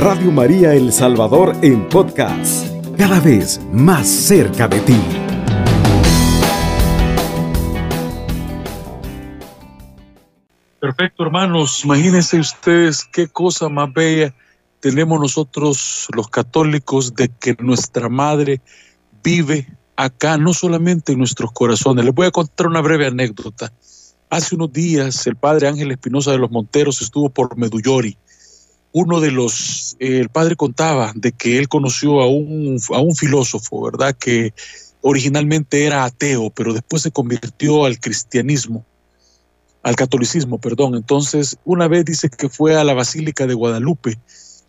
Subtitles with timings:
[0.00, 4.96] Radio María El Salvador en podcast, cada vez más cerca de ti.
[10.80, 11.84] Perfecto, hermanos.
[11.84, 14.34] Imagínense ustedes qué cosa más bella
[14.80, 18.62] tenemos nosotros los católicos de que nuestra madre
[19.22, 22.06] vive acá, no solamente en nuestros corazones.
[22.06, 23.70] Les voy a contar una breve anécdota.
[24.30, 28.16] Hace unos días el padre Ángel Espinosa de los Monteros estuvo por Medullori.
[28.92, 33.14] Uno de los, eh, el padre contaba de que él conoció a un, a un
[33.14, 34.16] filósofo, ¿verdad?
[34.18, 34.52] Que
[35.00, 38.84] originalmente era ateo, pero después se convirtió al cristianismo,
[39.82, 40.94] al catolicismo, perdón.
[40.94, 44.18] Entonces, una vez dice que fue a la Basílica de Guadalupe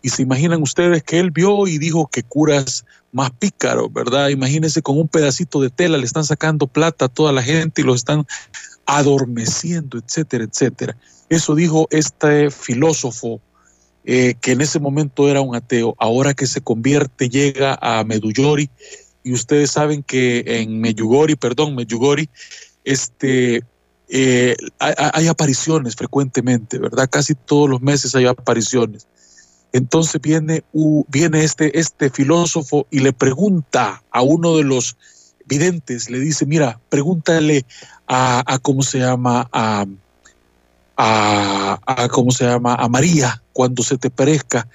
[0.02, 4.28] y se imaginan ustedes que él vio y dijo que curas más pícaros, ¿verdad?
[4.28, 7.84] Imagínense con un pedacito de tela le están sacando plata a toda la gente y
[7.84, 8.26] lo están
[8.86, 10.96] adormeciendo, etcétera, etcétera.
[11.28, 13.40] Eso dijo este filósofo
[14.04, 18.70] eh, que en ese momento era un ateo, ahora que se convierte, llega a Medullori,
[19.24, 22.28] y ustedes saben que en Meyugori, perdón, Meyugori,
[22.84, 23.62] este,
[24.08, 27.08] eh, hay, apariciones frecuentemente, ¿verdad?
[27.10, 29.06] Casi todos los meses hay apariciones.
[29.72, 30.64] Entonces viene,
[31.08, 34.96] viene este, este filósofo y le pregunta a uno de los
[35.46, 37.64] videntes, le dice, mira, pregúntale
[38.06, 39.86] a, a cómo se llama, a,
[40.96, 44.68] a, cómo se llama, a María cuando se te parezca,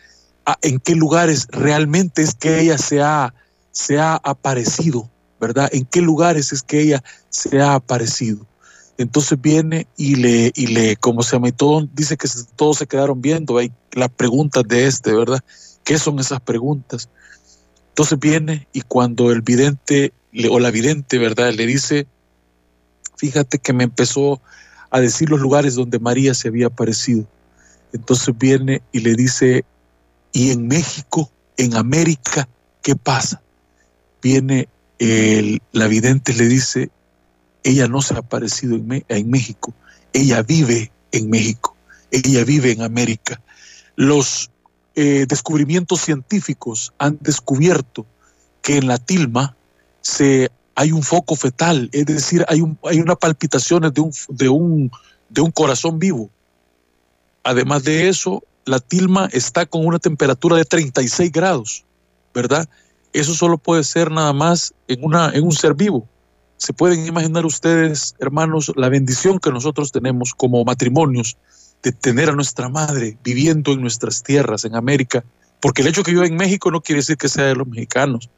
[0.62, 3.34] en qué lugares realmente es que ella se ha,
[3.72, 5.70] se ha aparecido, ¿verdad?
[5.72, 8.46] En qué lugares es que ella se ha aparecido.
[8.98, 13.22] Entonces viene y le, y le, como se llama, todo, dice que todos se quedaron
[13.22, 15.44] viendo hay las preguntas de este, ¿verdad?
[15.84, 17.10] ¿Qué son esas preguntas?
[17.90, 20.14] Entonces viene y cuando el vidente
[20.50, 21.54] o la vidente, ¿verdad?
[21.54, 22.08] Le dice,
[23.18, 24.42] fíjate que me empezó
[24.90, 27.26] a decir los lugares donde María se había aparecido.
[27.94, 29.66] Entonces viene y le dice,
[30.32, 32.48] ¿y en México, en América,
[32.82, 33.42] qué pasa?
[34.22, 34.68] Viene
[35.00, 36.90] el, la vidente le dice,
[37.64, 39.74] ella no se ha aparecido en, México,
[40.14, 41.76] ella vive en México,
[42.12, 43.42] ella vive en América.
[43.96, 44.52] Los
[44.96, 48.06] eh, descubrimientos científicos han descubierto
[48.62, 49.56] que en la tilma
[50.02, 50.50] se,
[50.80, 54.92] hay un foco fetal, es decir, hay, un, hay una palpitación de un,
[55.52, 56.30] corazón vivo.
[57.44, 61.84] Además de eso, la tilma está con una temperatura de 36 grados,
[62.32, 62.70] ¿verdad?
[63.12, 65.00] Eso solo puede ser nada más en,
[65.34, 66.08] en un ser vivo.
[66.58, 71.38] Se pueden imaginar ustedes, hermanos, la bendición que nosotros tenemos como matrimonios
[71.82, 75.26] de tener a nuestra madre viviendo en nuestras tierras, en América,
[75.60, 78.30] porque el hecho que viva en México no quiere decir que sea de los mexicanos,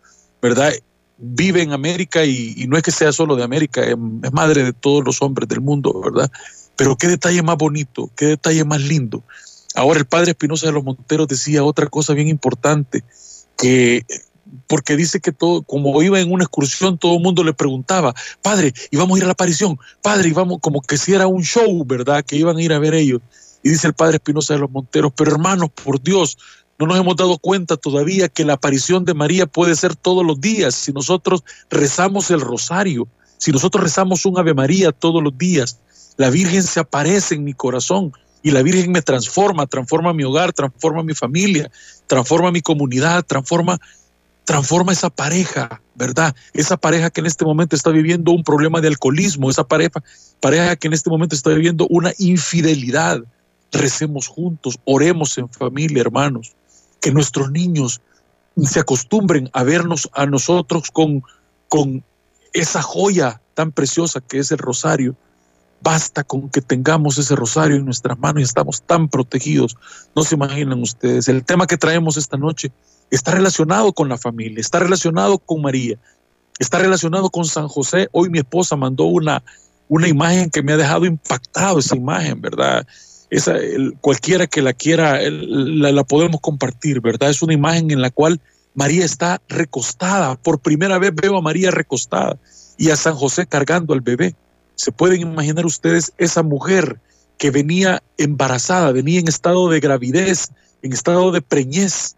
[0.41, 0.71] ¿verdad?
[1.21, 4.73] Vive en América y, no es que sea solo de América, es, es madre de
[4.73, 6.31] todos los hombres del mundo, ¿verdad?
[6.75, 9.23] Pero qué detalle más bonito, qué detalle más lindo.
[9.75, 13.03] Ahora el padre Espinosa de los Monteros decía otra cosa bien importante,
[13.57, 14.05] que
[14.67, 18.73] porque dice que todo, como iba en una excursión, todo el mundo le preguntaba, padre,
[18.91, 22.23] íbamos a ir a la aparición, padre, íbamos, como que si era un show, ¿verdad?
[22.25, 23.21] Que iban a ir a ver ellos.
[23.63, 26.37] Y dice el padre Espinosa de los Monteros, pero hermanos, por Dios,
[26.79, 30.39] no nos hemos dado cuenta todavía que la aparición de María puede ser todos los
[30.39, 33.05] días si nosotros rezamos el rosario,
[33.37, 35.77] si nosotros rezamos un Ave María todos los días.
[36.15, 38.13] La Virgen se aparece en mi corazón
[38.43, 41.69] y la Virgen me transforma, transforma mi hogar, transforma mi familia,
[42.07, 43.77] transforma mi comunidad, transforma
[44.45, 46.33] transforma esa pareja, ¿verdad?
[46.53, 50.01] Esa pareja que en este momento está viviendo un problema de alcoholismo, esa pareja,
[50.39, 53.19] pareja que en este momento está viviendo una infidelidad.
[53.71, 56.55] Recemos juntos, oremos en familia, hermanos,
[57.01, 58.01] que nuestros niños
[58.63, 61.23] se acostumbren a vernos a nosotros con,
[61.67, 62.03] con
[62.53, 65.15] esa joya tan preciosa que es el rosario.
[65.81, 69.77] Basta con que tengamos ese rosario en nuestras manos y estamos tan protegidos.
[70.15, 71.29] No se imaginan ustedes.
[71.29, 72.71] El tema que traemos esta noche
[73.11, 75.97] está relacionado con la familia, está relacionado con María,
[76.59, 78.09] está relacionado con San José.
[78.11, 79.41] Hoy mi esposa mandó una,
[79.87, 82.85] una imagen que me ha dejado impactado, esa imagen, ¿verdad?
[83.29, 83.55] Esa,
[84.01, 87.29] cualquiera que la quiera, la, podemos compartir, ¿verdad?
[87.29, 88.41] Es una imagen en la cual
[88.73, 90.35] María está recostada.
[90.35, 92.37] Por primera vez veo a María recostada
[92.77, 94.35] y a San José cargando al bebé.
[94.75, 96.99] ¿Se pueden imaginar ustedes esa mujer
[97.37, 100.49] que venía embarazada, venía en estado de gravidez,
[100.81, 102.15] en estado de preñez,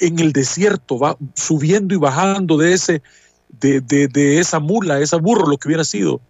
[0.00, 0.98] en el desierto,
[1.34, 3.02] subiendo y bajando de ese,
[3.60, 6.20] de, de, de esa mula, ese burro, lo que hubiera sido,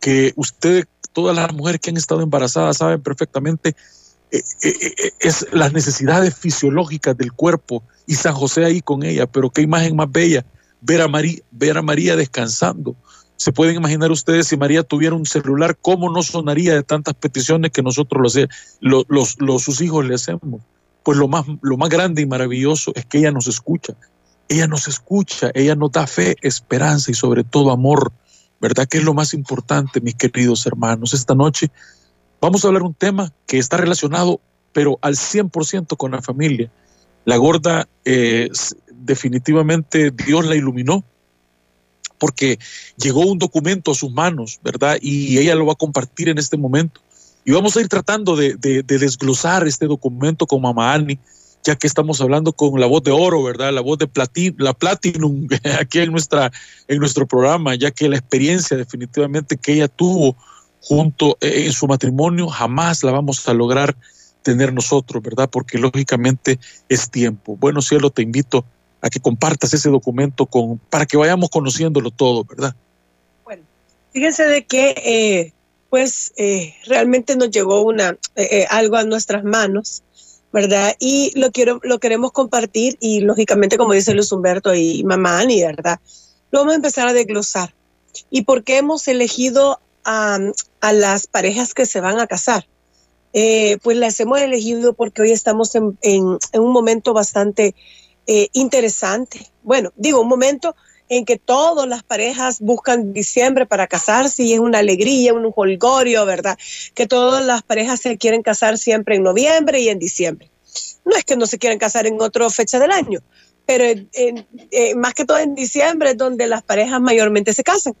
[0.00, 3.74] que usted, todas las mujeres que han estado embarazadas saben perfectamente
[4.30, 9.26] eh, eh, eh, es las necesidades fisiológicas del cuerpo y San José ahí con ella,
[9.26, 10.44] pero qué imagen más bella
[10.80, 12.94] ver a María, ver a María descansando.
[13.36, 17.70] Se pueden imaginar ustedes si María tuviera un celular, cómo no sonaría de tantas peticiones
[17.70, 18.36] que nosotros
[18.80, 20.60] los, los, los sus hijos le hacemos
[21.08, 23.94] pues lo más, lo más grande y maravilloso es que ella nos escucha.
[24.46, 28.12] Ella nos escucha, ella nos da fe, esperanza y sobre todo amor,
[28.60, 28.86] ¿verdad?
[28.86, 31.14] Que es lo más importante, mis queridos hermanos.
[31.14, 31.70] Esta noche
[32.40, 34.40] vamos a hablar un tema que está relacionado,
[34.72, 36.70] pero al 100% con la familia.
[37.24, 38.48] La gorda, eh,
[38.90, 41.04] definitivamente Dios la iluminó
[42.18, 42.58] porque
[42.96, 44.98] llegó un documento a sus manos, ¿verdad?
[45.00, 47.00] Y ella lo va a compartir en este momento.
[47.44, 51.18] Y vamos a ir tratando de, desglosar este documento con Mama Ani,
[51.64, 53.72] ya que estamos hablando con la voz de oro, ¿verdad?
[53.72, 55.46] La voz de platin, la Platinum
[55.80, 56.50] aquí en, nuestra,
[56.86, 60.36] en nuestro programa, ya que la experiencia definitivamente que ella tuvo
[60.80, 63.96] junto eh, en su matrimonio jamás la vamos a lograr
[64.42, 65.50] tener nosotros, ¿verdad?
[65.50, 66.58] Porque lógicamente
[66.88, 67.56] es tiempo.
[67.56, 68.64] Bueno, cielo, te invito
[69.00, 72.74] a que compartas ese documento con, para que vayamos conociéndolo todo, ¿verdad?
[73.44, 73.62] Bueno,
[74.12, 75.52] fíjense de que eh,
[75.90, 80.02] pues eh, realmente nos llegó una, eh, algo a nuestras manos,
[80.52, 80.94] ¿verdad?
[80.98, 81.50] Y lo,
[82.00, 86.00] queremos compartir y lógicamente, como dice Luis Humberto y mamá Ani, ¿verdad?
[86.50, 87.74] Lo vamos a empezar a desglosar.
[88.30, 90.38] ¿Y por qué hemos elegido a,
[90.92, 92.66] las parejas que se van a casar?
[93.82, 97.76] pues las hemos elegido porque hoy estamos en un momento bastante
[98.30, 99.50] eh, interesante.
[99.62, 100.76] Bueno, digo, un momento
[101.08, 106.26] en que todas las parejas buscan diciembre para casarse y es una alegría, un holgorio,
[106.26, 106.58] ¿verdad?
[106.94, 110.50] Que todas las parejas se quieren casar siempre en noviembre y en diciembre.
[111.04, 113.20] No es que no se quieran casar en otra fecha del año,
[113.66, 117.94] pero eh, más que todo en diciembre es donde las parejas mayormente se casan.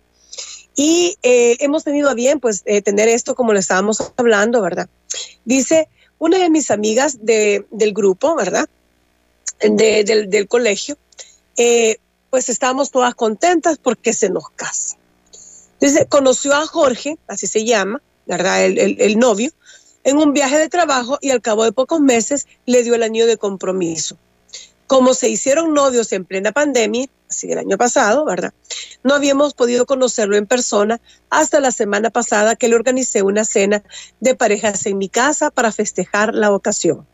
[0.76, 4.88] Y eh, hemos tenido a bien, pues, tener esto como lo estábamos hablando, ¿verdad?
[5.44, 5.88] Dice
[6.18, 8.68] una de mis amigas de, del grupo, ¿verdad?
[9.60, 10.96] del, colegio,
[11.56, 11.98] eh,
[12.30, 14.96] pues estábamos todas contentas porque se nos casa.
[15.80, 18.64] Entonces conoció a Jorge, así se llama, ¿verdad?
[18.64, 19.50] El, novio,
[20.04, 23.26] en un viaje de trabajo y al cabo de pocos meses le dio el anillo
[23.26, 24.16] de compromiso.
[24.86, 28.52] Como se hicieron novios en plena pandemia, así el año pasado, ¿verdad?
[29.04, 33.82] No habíamos podido conocerlo en persona hasta la semana pasada que le organicé una cena
[34.18, 37.06] de parejas en mi casa para festejar la ocasión.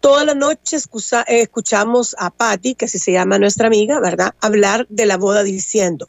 [0.00, 4.34] Toda la noche eh, escuchamos a Patty, que así se llama nuestra amiga, ¿verdad?
[4.40, 6.08] Hablar de la boda diciendo,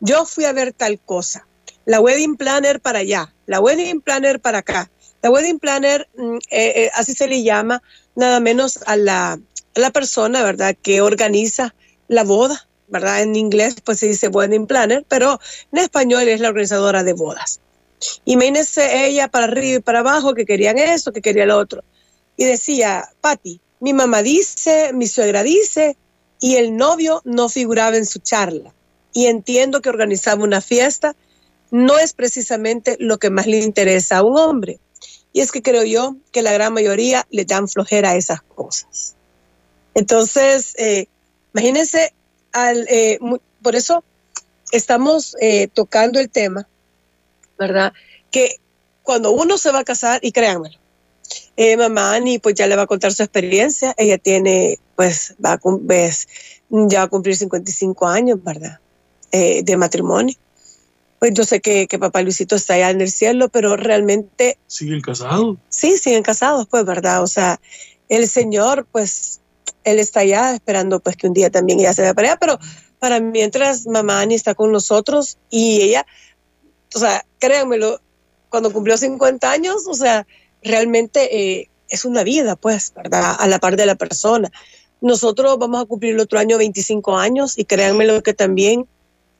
[0.00, 1.46] yo fui a ver tal cosa,
[1.84, 4.90] la wedding planner para allá, la wedding planner para acá.
[5.22, 7.82] La wedding planner, mm, eh, eh, así se le llama
[8.16, 9.38] nada menos a la,
[9.92, 10.76] persona, ¿verdad?
[10.82, 11.74] Que organiza
[12.08, 13.22] la boda, ¿verdad?
[13.22, 15.40] En inglés pues se dice wedding planner, pero
[15.72, 17.60] en español es la organizadora de bodas.
[18.24, 21.84] Imagínense ella para arriba y para abajo que querían eso, que quería lo otro
[22.40, 25.98] y decía, Patti, mi mamá dice, mi suegra dice,
[26.40, 28.72] y el novio no figuraba en su charla.
[29.12, 31.14] Y entiendo que organizaba una fiesta
[31.70, 34.80] no es precisamente lo que más le interesa a un hombre.
[35.34, 39.16] Y es que creo yo que la gran mayoría le dan flojera a esas cosas.
[39.94, 41.08] Entonces, eh,
[41.52, 42.14] imagínense,
[42.52, 43.18] al, eh,
[43.60, 44.02] por eso
[44.72, 46.66] estamos eh, tocando el tema,
[47.58, 47.92] ¿verdad?
[48.30, 48.56] Que
[49.02, 50.79] cuando uno se va a casar, y créanmelo,
[51.62, 53.94] eh, mamá Ani pues ya le va a contar su experiencia.
[53.98, 56.26] Ella tiene, pues, va a, ves,
[56.70, 58.78] ya va a cumplir 55 años, ¿verdad?
[59.30, 60.34] Eh, de matrimonio.
[61.18, 64.56] Pues yo sé que, que, papá Luisito está allá en el cielo, pero realmente...
[64.68, 65.58] ¿Siguen casados?
[65.68, 67.22] Sí, siguen casados, pues, ¿verdad?
[67.22, 67.60] O sea,
[68.08, 69.42] el Señor, pues,
[69.84, 72.58] Él está allá esperando, pues, que un día también ella se vea para allá, pero
[72.98, 76.06] para mientras mamá Ani está con nosotros y ella,
[76.94, 78.00] o sea, créanmelo,
[78.48, 80.26] cuando cumplió 50 años, o sea,
[80.62, 83.36] realmente eh, es una vida, pues, ¿verdad?
[83.38, 84.50] A la par de la persona.
[85.00, 88.86] Nosotros vamos a cumplir el otro año 25 años y créanme lo que también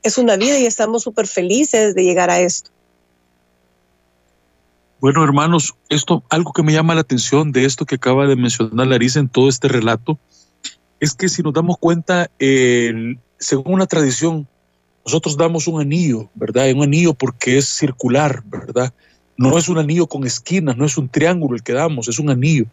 [0.02, 2.70] es una vida y estamos súper felices de llegar a esto.
[5.00, 8.86] Bueno, hermanos, esto, algo que me llama la atención de esto que acaba de mencionar
[8.86, 10.18] Larisa en todo este relato,
[11.00, 14.46] es que si nos damos cuenta, según una tradición,
[15.04, 16.70] nosotros damos un anillo, ¿verdad?
[16.72, 18.92] Un anillo porque es circular, ¿verdad?
[19.40, 22.28] No es un anillo con esquinas, no es un triángulo el que damos, es un
[22.28, 22.66] anillo.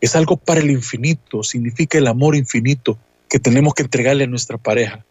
[0.00, 2.96] Es algo para el infinito, significa el amor infinito
[3.28, 5.04] que tenemos que entregarle a nuestra pareja.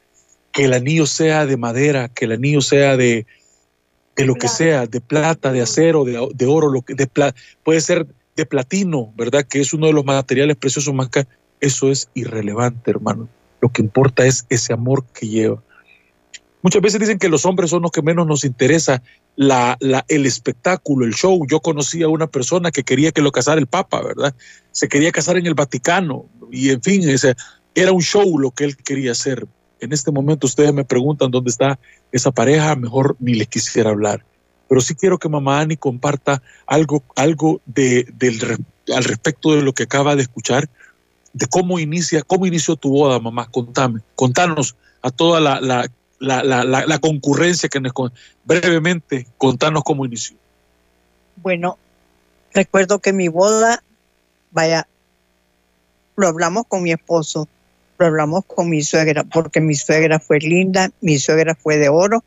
[0.52, 3.28] Que el anillo sea de madera, que el anillo sea de,
[4.16, 7.08] de lo que sea, de plata, de acero, de, oro, lo que, de
[7.64, 9.46] puede ser de platino, ¿verdad?
[9.48, 11.32] Que es uno de los materiales preciosos más caros.
[11.60, 13.30] Eso es irrelevante, hermano.
[13.62, 15.62] Lo que importa es ese amor que lleva.
[16.64, 19.04] Muchas veces dicen que los hombres son los que menos nos interesa
[19.36, 21.46] la, el espectáculo, el show.
[21.48, 24.34] Yo conocí a una persona que quería que lo casara el Papa, ¿verdad?
[24.72, 27.36] Se quería casar en el Vaticano y en fin, ese,
[27.76, 29.48] era un show lo que él quería hacer.
[29.80, 31.80] En este momento ustedes me preguntan dónde está
[32.12, 34.26] esa pareja, mejor ni les quisiera hablar.
[34.70, 38.40] Pero sí quiero que mamá Ani comparta algo, algo de, del,
[38.96, 40.70] al respecto de lo que acaba de escuchar,
[41.34, 43.48] de cómo inicia, cómo inició tu boda, mamá.
[43.52, 45.88] Contame, contanos a toda la, la,
[46.24, 47.94] la, la concurrencia que nos
[48.46, 50.38] brevemente contanos cómo inició.
[51.38, 51.78] Bueno,
[52.54, 53.84] recuerdo que mi boda,
[54.52, 54.88] vaya,
[56.16, 57.48] lo hablamos con mi esposo,
[57.98, 62.24] lo hablamos con mi suegra, porque mi suegra fue linda, mi suegra fue de oro,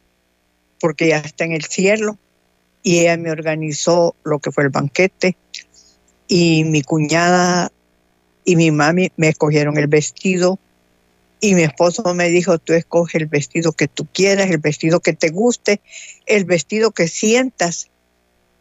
[0.81, 2.19] porque ya está en el cielo,
[2.83, 5.37] y ella me organizó lo que fue el banquete,
[6.29, 7.71] y mi cuñada
[8.45, 10.59] y mi mami me escogieron el vestido,
[11.41, 15.13] y mi esposo me dijo, tú escoge el vestido que tú quieras, el vestido que
[15.13, 15.81] te guste,
[16.27, 17.91] el vestido que sientas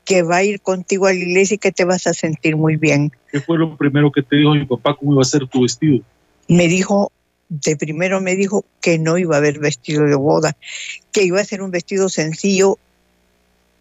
[0.04, 2.76] que va a ir contigo a la iglesia y que te vas a sentir muy
[2.76, 3.12] bien.
[3.32, 4.96] ¿Qué fue lo primero que te dijo mi papá?
[4.96, 6.02] ¿Cómo iba a ser tu vestido?
[6.48, 7.12] Me dijo,
[7.50, 10.56] de primero me dijo que no iba a haber vestido de boda,
[11.12, 12.78] que iba a ser un vestido sencillo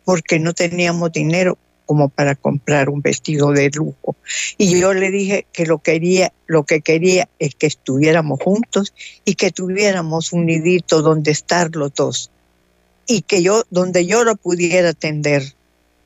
[0.05, 4.17] porque no teníamos dinero como para comprar un vestido de lujo.
[4.59, 9.35] Y yo le dije que lo quería, lo que quería es que estuviéramos juntos y
[9.35, 12.31] que tuviéramos un nidito donde estar los dos
[13.07, 15.55] y que yo donde yo lo pudiera atender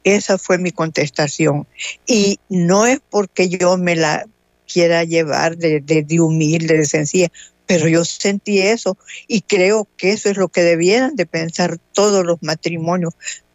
[0.05, 1.67] esa fue mi contestación.
[2.07, 4.27] Y no es porque yo me la
[4.73, 7.29] quiera llevar de, de, humilde, de sencilla,
[7.67, 12.25] pero yo sentí eso y creo que eso es lo que debieran de pensar todos
[12.25, 13.15] los matrimonios,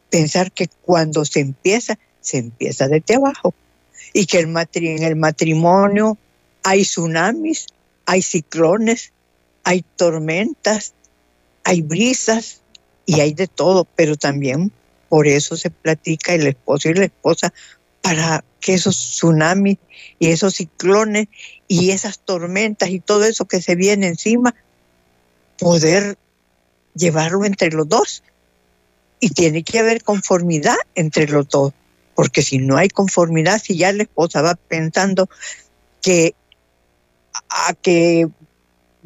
[0.09, 3.53] pensar que cuando se empieza, se empieza desde abajo.
[4.11, 6.17] Y que el en el matrimonio
[6.63, 7.67] hay tsunamis,
[8.05, 9.11] hay ciclones,
[9.63, 10.93] hay tormentas,
[11.63, 12.61] hay brisas
[13.05, 14.71] y hay de todo, pero también
[15.09, 17.53] por eso se platica el esposo y la esposa
[18.01, 19.77] para que esos tsunamis
[20.19, 21.27] y esos ciclones
[21.67, 24.55] y esas tormentas y todo eso que se viene encima,
[25.57, 26.17] poder
[26.95, 28.23] llevarlo entre los dos.
[29.19, 31.73] Y tiene que haber conformidad entre los dos,
[32.15, 35.29] porque si no hay conformidad, si ya la esposa va pensando
[36.01, 36.35] que
[37.49, 38.27] a que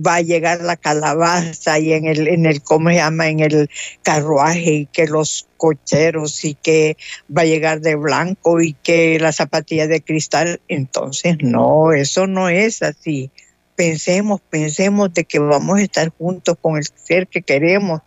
[0.05, 3.29] va a llegar la calabaza y en el, en el, ¿cómo se llama?
[3.29, 3.69] En el
[4.03, 6.97] carruaje y que los cocheros y que
[7.35, 10.61] va a llegar de blanco y que la zapatilla de cristal.
[10.67, 13.31] Entonces, no, eso no es así.
[13.75, 18.01] Pensemos, pensemos de que vamos a estar juntos con el ser que queremos.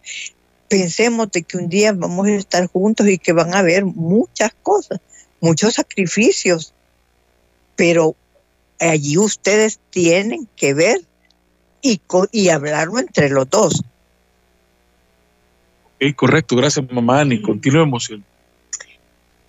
[0.70, 4.52] Pensemos de que un día vamos a estar juntos y que van a haber muchas
[4.62, 5.00] cosas,
[5.40, 6.72] muchos sacrificios.
[7.74, 8.14] Pero
[8.78, 11.00] allí ustedes tienen que ver
[11.82, 12.00] y,
[12.30, 13.82] y hablarlo entre los dos.
[16.14, 18.08] correcto, gracias mamá Ani, continuemos.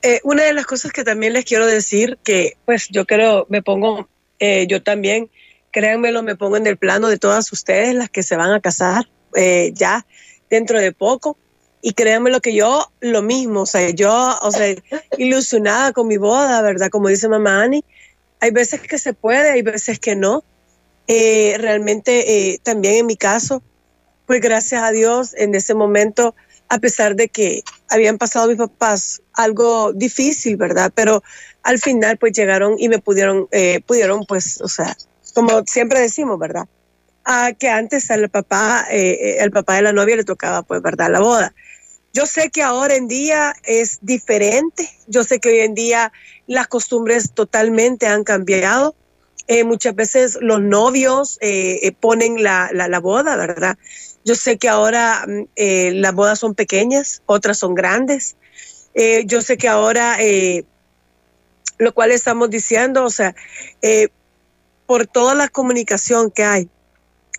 [0.01, 3.61] Eh, una de las cosas que también les quiero decir, que pues yo creo, me
[3.61, 4.09] pongo,
[4.39, 5.29] eh, yo también,
[5.69, 9.07] créanmelo, me pongo en el plano de todas ustedes, las que se van a casar
[9.35, 10.07] eh, ya
[10.51, 11.37] dentro de poco.
[11.81, 14.75] Y créanme lo que yo, lo mismo, o sea, yo, o sea,
[15.17, 16.91] ilusionada con mi boda, ¿verdad?
[16.91, 17.83] Como dice mamá Ani,
[18.39, 20.43] hay veces que se puede, hay veces que no.
[21.07, 23.63] Eh, realmente eh, también en mi caso,
[24.27, 26.35] pues gracias a Dios en ese momento,
[26.69, 30.91] a pesar de que habían pasado mis papás algo difícil, ¿verdad?
[30.93, 31.23] Pero
[31.63, 34.95] al final pues llegaron y me pudieron, eh, pudieron pues, o sea,
[35.33, 36.67] como siempre decimos, ¿verdad?
[37.23, 41.11] A que antes al papá, el papá de la novia le tocaba pues, ¿verdad?
[41.11, 41.53] La boda.
[42.13, 46.11] Yo sé que ahora en día es diferente, yo sé que hoy en día
[46.45, 48.95] las costumbres totalmente han cambiado,
[49.47, 53.77] eh, muchas veces los novios eh, eh, ponen la, la, boda, ¿verdad?
[54.25, 55.45] Yo sé que ahora mm,
[55.93, 58.35] las bodas son pequeñas, otras son grandes.
[59.25, 60.17] yo sé que ahora,
[61.77, 63.33] lo cual estamos diciendo, o sea,
[64.85, 66.69] por toda la comunicación que hay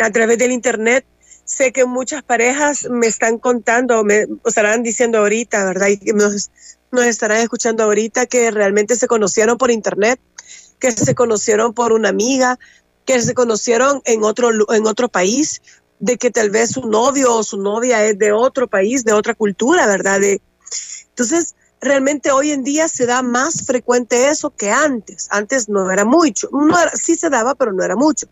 [0.03, 1.05] a través del Internet,
[1.45, 5.89] sé que muchas parejas me están contando, me estarán diciendo ahorita, ¿verdad?
[5.89, 6.51] Y nos,
[6.91, 10.21] nos estarán escuchando ahorita que realmente se conocieron por Internet
[10.83, 12.59] que se conocieron por una amiga,
[13.05, 15.63] que se conocieron en otro, en otro país,
[16.01, 19.35] de que tal vez su novio o su novia es de otro país, de otra
[19.35, 20.21] cultura, ¿verdad?
[21.11, 25.29] entonces, realmente hoy en día se da más frecuente eso que antes.
[25.31, 26.49] Antes no era mucho,
[26.95, 28.27] sí se daba, pero no era mucho.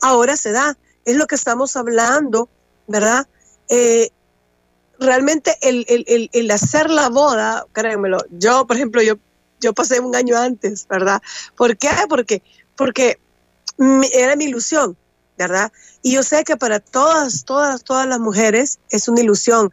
[0.00, 0.78] Ahora se da.
[1.06, 2.50] Es lo que estamos hablando,
[2.86, 3.26] ¿verdad?
[3.70, 4.10] Eh,
[4.98, 9.16] realmente el, el, el, hacer la boda, créanmelo, yo, por ejemplo, yo
[9.60, 11.22] yo pasé un año antes, ¿verdad?
[11.56, 11.90] ¿Por qué?
[12.08, 12.42] Porque,
[12.76, 13.18] porque
[14.12, 14.96] era mi ilusión,
[15.36, 15.72] ¿verdad?
[16.02, 19.72] Y yo sé que para todas, todas, todas las mujeres es una ilusión.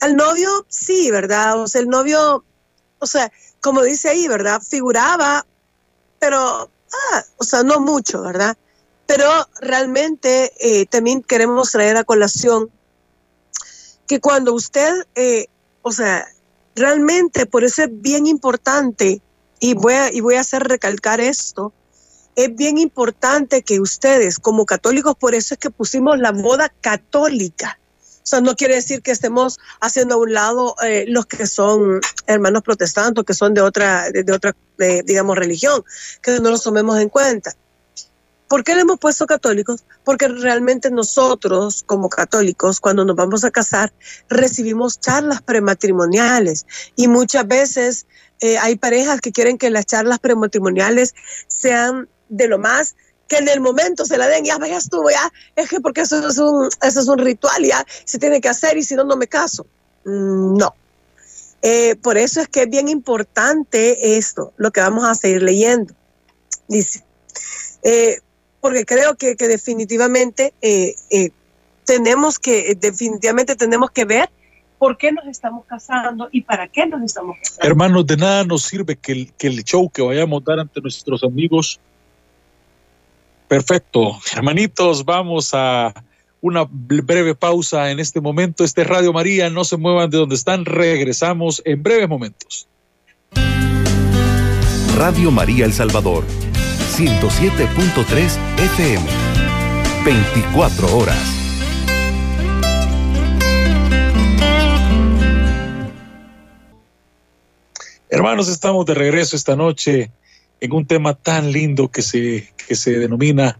[0.00, 1.60] Al novio, sí, ¿verdad?
[1.60, 2.44] O sea, el novio,
[2.98, 4.60] o sea, como dice ahí, ¿verdad?
[4.62, 5.46] Figuraba,
[6.18, 8.56] pero, ah, o sea, no mucho, ¿verdad?
[9.10, 9.28] Pero
[9.60, 12.70] realmente eh, también queremos traer a colación
[14.06, 15.46] que cuando usted, eh,
[15.82, 16.28] o sea,
[16.76, 19.20] realmente por eso es bien importante
[19.58, 21.72] y voy a, y voy a hacer recalcar esto,
[22.36, 27.80] es bien importante que ustedes como católicos, por eso es que pusimos la boda católica.
[27.98, 32.00] O sea, no quiere decir que estemos haciendo a un lado eh, los que son
[32.28, 34.54] hermanos protestantes, que son de otra, de, otra,
[35.04, 35.82] digamos, religión,
[36.22, 37.56] que no los tomemos en cuenta.
[38.50, 39.84] ¿Por qué le hemos puesto católicos?
[40.02, 43.92] Porque realmente nosotros, como católicos, cuando nos vamos a casar,
[44.28, 46.66] recibimos charlas prematrimoniales
[46.96, 48.08] y muchas veces
[48.40, 51.14] eh, hay parejas que quieren que las charlas prematrimoniales
[51.46, 52.96] sean de lo más
[53.28, 56.18] que en el momento se la den, ya, ya estuvo, ya, es que porque eso
[56.28, 59.16] es un, eso es un ritual, ya se tiene que hacer y si no, no
[59.16, 59.64] me caso.
[60.04, 60.74] Mm, no.
[61.62, 65.94] Eh, por eso es que es bien importante esto, lo que vamos a seguir leyendo.
[66.66, 67.04] Dice,
[67.84, 68.18] eh,
[68.60, 71.30] porque creo que, definitivamente eh, eh,
[71.84, 74.30] tenemos que, definitivamente tenemos que ver
[74.78, 77.68] por qué nos estamos casando y para qué nos estamos casando.
[77.68, 80.80] Hermanos, de nada nos sirve que el, que el show que vayamos a dar ante
[80.80, 81.80] nuestros amigos.
[83.48, 84.18] Perfecto.
[84.32, 85.92] Hermanitos, vamos a
[86.40, 88.64] una breve pausa en este momento.
[88.64, 92.68] Este es Radio María, no se muevan de donde están, regresamos en breves momentos.
[94.96, 96.24] Radio María El Salvador
[97.00, 99.06] 107.3 FM.
[100.04, 101.16] 24 horas.
[108.10, 110.10] Hermanos, estamos de regreso esta noche
[110.60, 113.58] en un tema tan lindo que se, que se denomina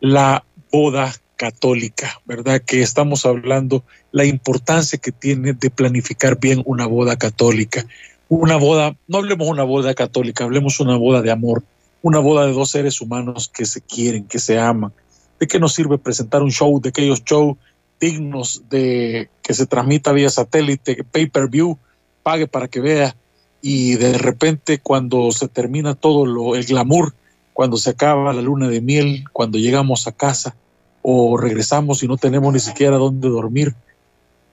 [0.00, 2.62] la boda católica, ¿verdad?
[2.64, 7.84] Que estamos hablando la importancia que tiene de planificar bien una boda católica.
[8.30, 11.62] Una boda, no hablemos una boda católica, hablemos una boda de amor,
[12.02, 14.92] una boda de dos seres humanos que se quieren, que se aman.
[15.38, 17.56] ¿De qué nos sirve presentar un show de aquellos shows
[18.00, 21.76] dignos de que se transmita vía satélite, pay-per-view,
[22.22, 23.14] pague para que vea
[23.62, 27.14] y de repente cuando se termina todo lo, el glamour,
[27.52, 30.56] cuando se acaba la luna de miel, cuando llegamos a casa
[31.02, 33.74] o regresamos y no tenemos ni siquiera dónde dormir,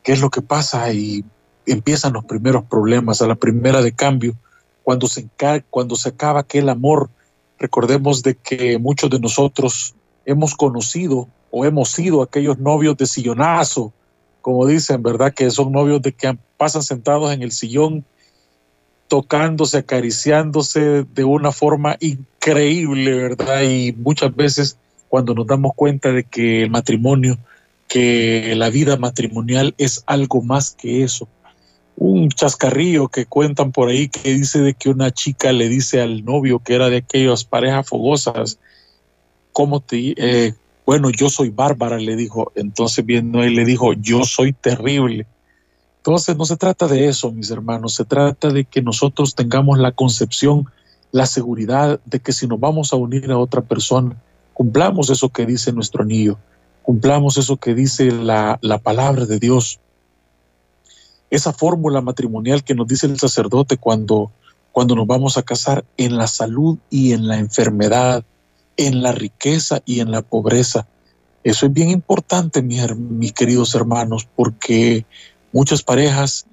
[0.03, 0.91] ¿qué es lo que pasa?
[0.91, 1.23] Y
[1.65, 4.36] empiezan los primeros problemas, a la primera de cambio,
[4.83, 5.27] cuando se,
[5.69, 7.10] cuando se acaba aquel amor
[7.60, 13.93] Recordemos de que muchos de nosotros hemos conocido o hemos sido aquellos novios de sillonazo,
[14.41, 15.34] como dicen, ¿verdad?
[15.34, 18.06] Que son novios de que pasan sentados en el sillón
[19.08, 23.63] tocándose, acariciándose de una forma increíble, ¿verdad?
[23.63, 24.78] Y muchas veces
[25.10, 27.38] cuando nos damos cuenta de que el matrimonio,
[27.88, 31.28] que la vida matrimonial es algo más que eso,
[31.97, 36.23] un chascarrillo que cuentan por ahí que dice de que una chica le dice al
[36.23, 38.60] novio que era de aquellas parejas fogosas,
[39.51, 40.13] ¿cómo te...
[40.15, 40.53] Eh,
[40.86, 42.51] bueno, yo soy bárbara, le dijo.
[42.55, 45.25] Entonces viendo él le dijo, yo soy terrible.
[45.97, 49.91] Entonces no se trata de eso, mis hermanos, se trata de que nosotros tengamos la
[49.91, 50.67] concepción,
[51.12, 54.15] la seguridad de que si nos vamos a unir a otra persona,
[54.53, 56.38] cumplamos eso que dice nuestro anillo,
[56.83, 59.81] cumplamos eso que dice la, la palabra de Dios
[61.29, 64.31] esa fórmula matrimonial que nos dice el sacerdote cuando,
[64.71, 68.23] cuando nos vamos a casar en la salud y en la enfermedad,
[68.77, 70.87] en la riqueza y en la pobreza.
[71.43, 75.05] Eso es bien importante, mis, mis queridos hermanos, porque
[75.51, 76.45] muchas parejas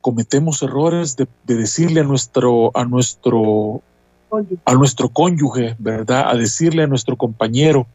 [0.00, 3.82] cometemos errores de, decirle a nuestro, a nuestro,
[4.64, 6.28] a nuestro cónyuge, ¿verdad?
[6.28, 7.86] A decirle a nuestro compañero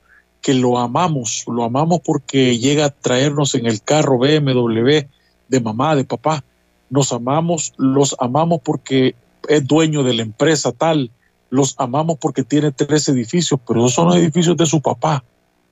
[0.42, 5.06] que lo amamos, lo amamos porque llega a traernos en el carro BMW
[5.50, 6.44] de mamá, de papá.
[6.90, 9.16] Nos amamos, los amamos porque
[9.48, 11.12] es dueño de la empresa tal,
[11.50, 15.24] los amamos porque tiene tres edificios, pero esos son los edificios de su papá.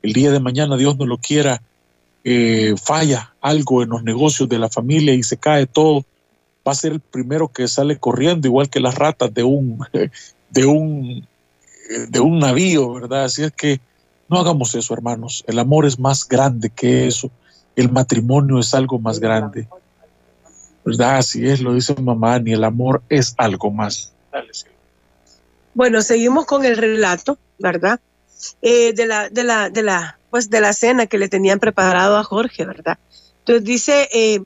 [0.01, 1.61] El día de mañana, Dios no lo quiera,
[2.23, 6.03] eh, falla algo en los negocios de la familia y se cae todo,
[6.67, 9.79] va a ser el primero que sale corriendo, igual que las ratas de un,
[10.49, 11.27] de un,
[12.09, 13.25] de un navío, ¿verdad?
[13.25, 13.79] Así es que
[14.29, 15.43] no hagamos eso, hermanos.
[15.47, 17.31] El amor es más grande que eso
[17.77, 19.67] el matrimonio es algo más grande.
[20.83, 21.17] ¿Verdad?
[21.17, 24.11] Así es, lo dice mamá, ni el amor es algo más.
[25.73, 27.99] bueno, seguimos con el relato, ¿verdad?
[28.61, 32.17] Eh, de, la, de, la, de, la, pues de la cena que le tenían preparado
[32.17, 32.97] a Jorge, ¿verdad?
[33.39, 34.41] Entonces dice, eh,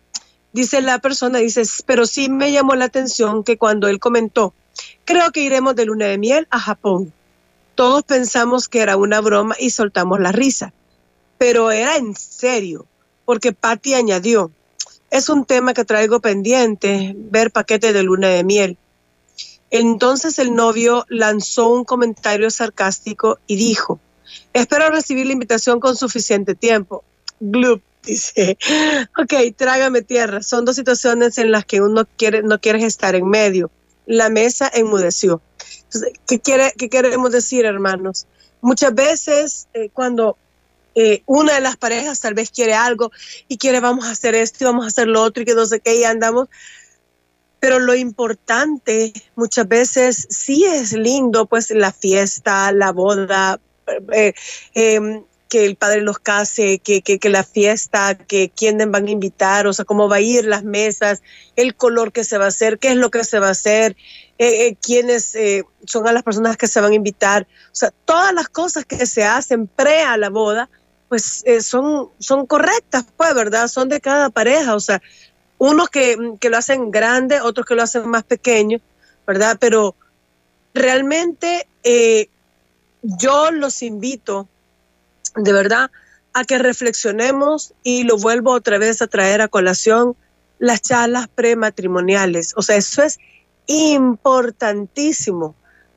[0.52, 4.54] dice la persona, dice, pero sí me llamó la atención que cuando él comentó,
[5.06, 7.13] creo que iremos de luna de miel a Japón.
[7.76, 10.74] Todos pensamos que era una broma y soltamos la risa,
[11.38, 12.88] pero era en serio
[13.32, 14.52] porque Patty añadió,
[15.10, 18.78] es un tema que traigo pendiente, ver paquete de luna de miel.
[19.70, 24.02] Entonces el novio lanzó un comentario sarcástico y dijo,
[24.52, 27.06] espero recibir la invitación con suficiente tiempo.
[27.39, 28.58] Gloop, dice,
[29.17, 30.44] ok, trágame tierra.
[30.44, 33.72] Son dos situaciones en las que uno quiere, no quiere estar en medio.
[34.06, 35.41] La mesa enmudeció.
[36.28, 38.28] ¿Qué, quiere, qué queremos decir, hermanos?
[38.60, 40.36] Muchas veces eh, cuando
[40.94, 43.12] eh, una de las parejas tal vez quiere algo
[43.48, 45.66] y quiere vamos a hacer esto y vamos a hacer lo otro y que no
[45.66, 46.50] sé qué andamos,
[47.62, 53.62] pero lo importante muchas veces sí es lindo, pues la fiesta, la boda,
[54.12, 54.34] eh,
[54.74, 59.68] em, que el padre los case, que, que, la fiesta, que quiénes van a invitar,
[59.68, 61.22] o sea, cómo va a ir las mesas,
[61.56, 63.98] el color que se va a hacer, qué es lo que se va a hacer,
[64.38, 65.38] eh, quiénes
[65.86, 67.48] son las personas que se van a invitar.
[67.66, 70.70] O sea, todas las cosas que se hacen pre a la boda,
[71.12, 73.67] pues son, son correctas, pues, ¿verdad?
[73.67, 74.76] Son de cada pareja.
[74.76, 75.02] O sea,
[75.58, 78.80] unos que, que lo hacen grande, otros que lo hacen más pequeño,
[79.28, 79.58] ¿verdad?
[79.60, 79.93] Pero
[80.74, 81.67] realmente
[83.02, 84.47] yo los invito
[85.36, 85.91] de verdad
[86.32, 90.15] a que reflexionemos y lo vuelvo otra vez a traer a colación
[90.60, 92.54] las charlas prematrimoniales.
[92.56, 93.19] O sea, eso es
[93.67, 95.56] importantísimo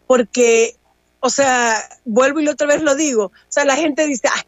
[0.08, 0.76] porque,
[1.20, 4.42] o sea, vuelvo y otra vez lo digo, o sea, la gente dice, ay,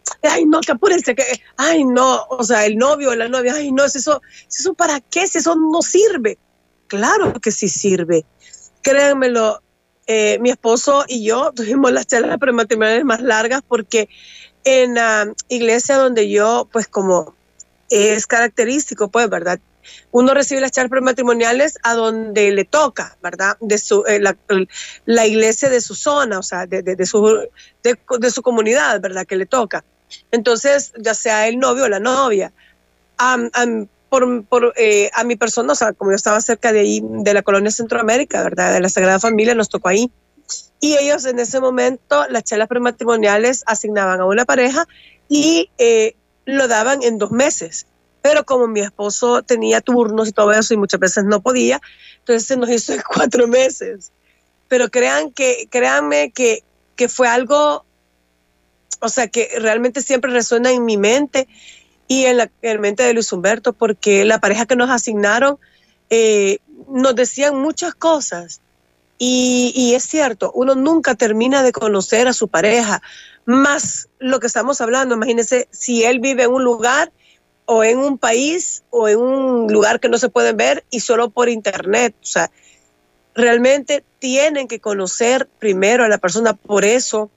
[0.47, 1.25] no, que apúrense, que,
[1.57, 5.27] ay, no, o sea, el novio o la novia, ay, no, eso, eso para qué,
[5.27, 6.39] si eso no sirve.
[6.87, 8.25] Claro que sí sirve.
[8.83, 9.61] Créanmelo,
[10.07, 14.09] eh, mi esposo y yo tuvimos las charlas prematrimoniales más largas porque
[14.63, 17.35] en la iglesia donde yo, pues como
[17.91, 19.61] es característico, pues, ¿verdad?
[20.11, 23.57] Uno recibe las charlas prematrimoniales a donde le toca, ¿verdad?
[23.61, 24.21] De su, eh,
[25.05, 27.49] la, iglesia de su zona, o sea, de, de, su,
[27.83, 29.27] de, su comunidad, ¿verdad?
[29.27, 29.85] Que le toca.
[30.31, 32.53] Entonces, ya sea el novio o la novia.
[34.09, 37.35] por, por eh, a mi persona, o sea, como yo estaba cerca de ahí, de
[37.35, 38.73] la colonia Centroamérica, ¿verdad?
[38.73, 40.11] De la Sagrada Familia, nos tocó ahí.
[40.81, 44.87] Y ellos en ese momento, las charlas prematrimoniales asignaban a una pareja
[45.29, 47.87] y eh, lo daban en dos meses.
[48.23, 51.81] Pero como mi esposo tenía turnos y todo eso y muchas veces no podía,
[52.19, 54.13] entonces se nos hizo en cuatro meses.
[54.69, 56.63] Pero crean que, créanme que,
[56.97, 57.86] que fue algo,
[59.01, 61.49] o sea, que realmente siempre resuena en mi mente
[62.09, 65.59] y en la, mente de Luis Humberto, porque la pareja que nos asignaron
[66.11, 68.61] eh, nos decían muchas cosas.
[69.19, 73.01] Y, es cierto, uno nunca termina de conocer a su pareja,
[73.47, 77.11] más lo que estamos hablando, imagínense si él vive en un lugar
[77.65, 81.31] o en un país o en un lugar que no se puede ver y solo
[81.31, 82.51] por internet, o sea,
[83.35, 87.31] realmente tienen que conocer primero a la persona, por eso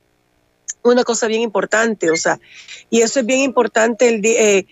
[0.83, 2.39] una cosa bien importante, o sea,
[2.89, 4.65] y eso es bien importante, el, eh,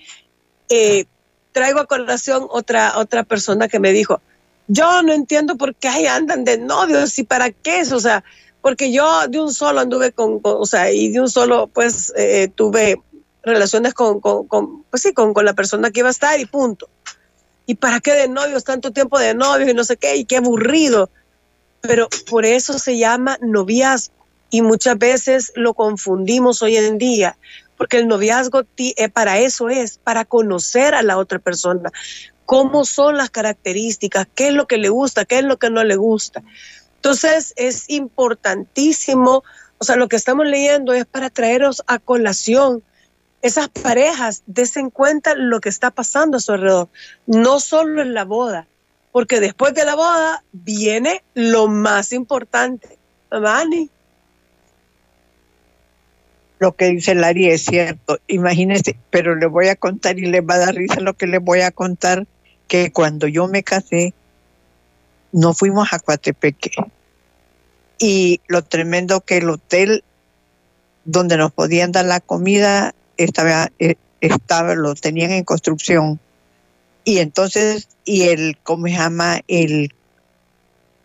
[0.69, 1.05] eh,
[1.51, 4.21] traigo a colación otra, otra persona que me dijo,
[4.67, 8.23] yo no entiendo por qué ahí andan de novios y para qué eso, o sea,
[8.61, 12.49] porque yo de un solo anduve con, o sea, y de un solo, pues, eh,
[12.53, 13.01] tuve
[13.43, 16.89] relaciones con, con, pues sí, con, con la persona que iba a estar y punto.
[17.65, 20.37] ¿Y para qué de novios, tanto tiempo de novios y no sé qué, y qué
[20.37, 21.09] aburrido?
[21.81, 24.16] Pero por eso se llama noviazgo
[24.49, 27.37] y muchas veces lo confundimos hoy en día,
[27.77, 31.91] porque el noviazgo eh, para eso es, para conocer a la otra persona,
[32.45, 35.83] cómo son las características, qué es lo que le gusta, qué es lo que no
[35.83, 36.43] le gusta.
[36.95, 39.43] Entonces es importantísimo,
[39.77, 42.83] o sea, lo que estamos leyendo es para traeros a colación
[43.41, 46.89] esas parejas, desen cuenta lo que está pasando a su alrededor,
[47.27, 48.67] no solo en la boda,
[49.11, 52.97] porque después de la boda viene lo más importante.
[53.31, 53.89] Mani.
[56.59, 60.55] Lo que dice Lari es cierto, imagínense, pero le voy a contar y les va
[60.55, 62.25] a dar risa lo que les voy a contar
[62.67, 64.13] que cuando yo me casé,
[65.31, 66.71] no fuimos a Coatepeque.
[67.99, 70.03] Y lo tremendo que el hotel
[71.05, 76.19] donde nos podían dar la comida estaba, eh, estaba lo tenían en construcción.
[77.03, 79.41] Y entonces, y el, ¿cómo se llama?
[79.47, 79.93] El,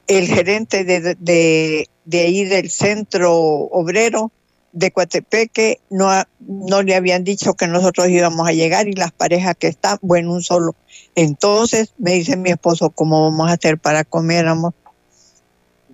[0.07, 4.33] el gerente de, de, de ahí del centro obrero
[4.73, 9.55] de Coatepeque no, no le habían dicho que nosotros íbamos a llegar y las parejas
[9.59, 10.75] que están, bueno, un solo.
[11.15, 14.75] Entonces me dice mi esposo, ¿cómo vamos a hacer para comer, amor?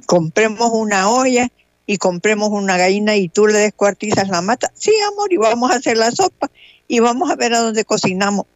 [0.06, 1.48] Compremos una olla
[1.86, 4.70] y compremos una gallina y tú le descuartizas la mata.
[4.74, 6.50] Sí, amor, y vamos a hacer la sopa
[6.86, 8.46] y vamos a ver a dónde cocinamos.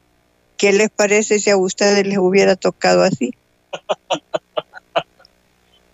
[0.57, 3.35] ¿Qué les parece si a ustedes les hubiera tocado así?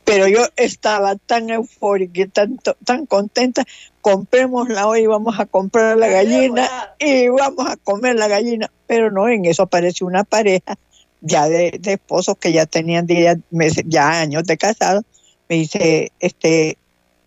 [0.08, 3.64] Pero yo estaba tan eufórica y tan, tan contenta,
[4.00, 6.66] compremos la hoy, vamos a comprar la gallina
[6.98, 10.78] y vamos a comer la gallina, pero no, en eso apareció una pareja
[11.20, 13.06] ya de, esposos que ya tenían
[13.50, 15.04] meses, ya años de casados,
[15.46, 16.78] me dice, este,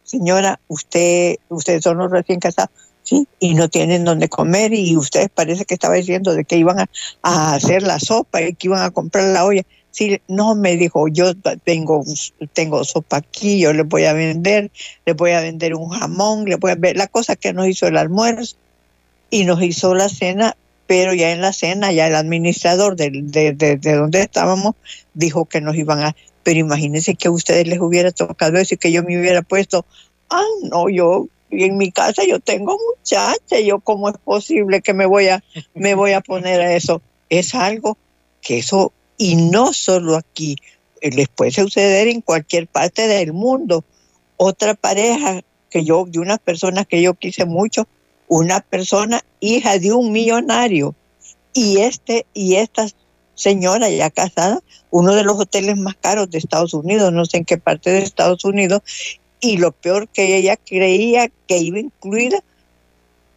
[0.04, 2.72] señora, usted, ustedes son los recién casados,
[3.04, 6.80] sí, y no tienen dónde comer y ustedes parece que estaba diciendo de que iban
[6.80, 6.90] a,
[7.22, 9.62] a hacer la sopa y que iban a comprar la olla.
[9.92, 12.04] Sí, no me dijo, yo tengo,
[12.54, 14.72] tengo sopa aquí, yo le voy a vender,
[15.06, 17.88] le voy a vender un jamón, le voy a ver la cosa que nos hizo
[17.88, 18.56] el almuerzo
[19.30, 20.56] y nos hizo la cena,
[20.88, 24.76] pero ya en la cena, ya el administrador de, de, de, de donde estábamos
[25.14, 28.78] dijo que nos iban a, pero imagínense que a ustedes les hubiera tocado eso y
[28.78, 29.86] que yo me hubiera puesto,
[30.30, 35.06] ah, no, yo en mi casa yo tengo muchacha, yo cómo es posible que me
[35.06, 37.02] voy a me voy a poner a eso.
[37.30, 37.98] Es algo
[38.42, 40.56] que eso y no solo aquí,
[41.00, 43.86] les puede suceder en cualquier parte del mundo.
[44.36, 47.88] Otra pareja que yo de unas personas que yo quise mucho,
[48.28, 50.96] una persona hija de un millonario
[51.54, 52.88] y este y esta
[53.36, 57.46] señora ya casada, uno de los hoteles más caros de Estados Unidos, no sé en
[57.46, 58.82] qué parte de Estados Unidos,
[59.40, 62.44] y lo peor que ella creía que iba incluida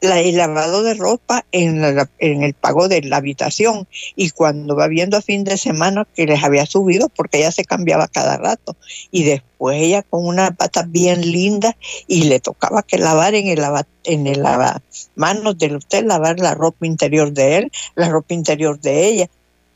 [0.05, 4.77] la, el lavado de ropa en, la, en el pago de la habitación y cuando
[4.77, 8.37] va viendo a fin de semana que les había subido porque ella se cambiaba cada
[8.37, 8.77] rato
[9.11, 13.61] y después ella con una pata bien linda y le tocaba que lavar en el
[13.61, 18.81] lava, en el lavamanos del hotel lavar la ropa interior de él la ropa interior
[18.81, 19.31] de ella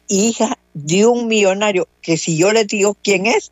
[0.08, 3.50] hija de un millonario que si yo le digo quién es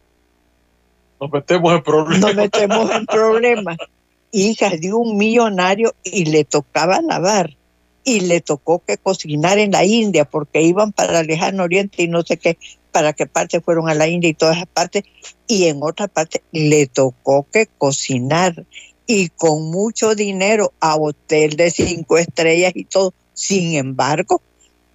[1.20, 2.20] nos metemos en problemas.
[2.20, 3.78] Nos metemos en problemas.
[4.32, 7.56] Hija de un millonario y le tocaba lavar.
[8.04, 12.08] Y le tocó que cocinar en la India porque iban para el lejano oriente y
[12.08, 12.56] no sé qué,
[12.92, 15.02] para qué parte fueron a la India y todas esas partes.
[15.48, 18.64] Y en otra parte le tocó que cocinar
[19.06, 23.12] y con mucho dinero a hotel de cinco estrellas y todo.
[23.34, 24.40] Sin embargo,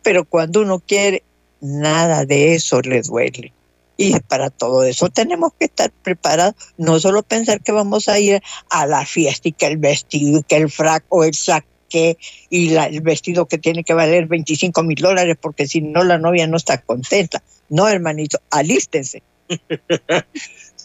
[0.04, 1.24] pero cuando uno quiere,
[1.62, 3.54] nada de eso le duele.
[3.98, 8.42] Y para todo eso tenemos que estar preparados, no solo pensar que vamos a ir
[8.70, 12.18] a la fiesta y que el vestido y que el frac o el saque
[12.50, 16.18] y la, el vestido que tiene que valer 25 mil dólares porque si no la
[16.18, 17.44] novia no está contenta.
[17.70, 19.24] No, hermanito, alístense.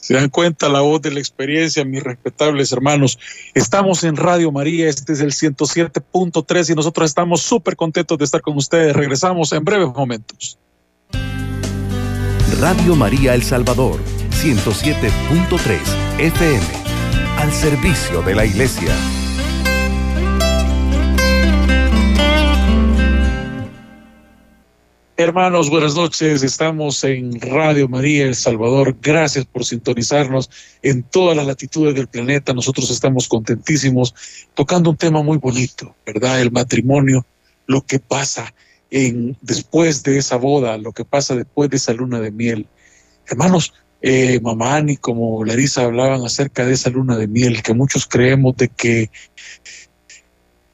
[0.07, 3.19] Se dan cuenta la voz de la experiencia, mis respetables hermanos.
[3.55, 8.41] Estamos en Radio María, este es el 107.3 y nosotros estamos súper contentos de estar
[8.41, 8.95] con ustedes.
[8.95, 10.61] Regresamos en breves momentos.
[12.61, 15.79] Radio María El Salvador, 107.3
[16.19, 16.65] FM,
[17.37, 18.97] al servicio de la Iglesia.
[25.19, 26.43] Hermanos, buenas noches.
[26.43, 28.97] Estamos en Radio María El Salvador.
[29.03, 30.49] Gracias por sintonizarnos
[30.81, 32.55] en todas las latitudes del planeta.
[32.55, 34.15] Nosotros estamos contentísimos
[34.55, 36.41] tocando un tema muy bonito, ¿verdad?
[36.41, 37.27] El matrimonio,
[37.67, 38.55] lo que pasa
[39.41, 42.67] después de esa boda, lo que pasa después de esa luna de miel.
[43.27, 48.07] Hermanos, eh, mamá y como Larisa hablaban acerca de esa luna de miel, que muchos
[48.07, 49.11] creemos de que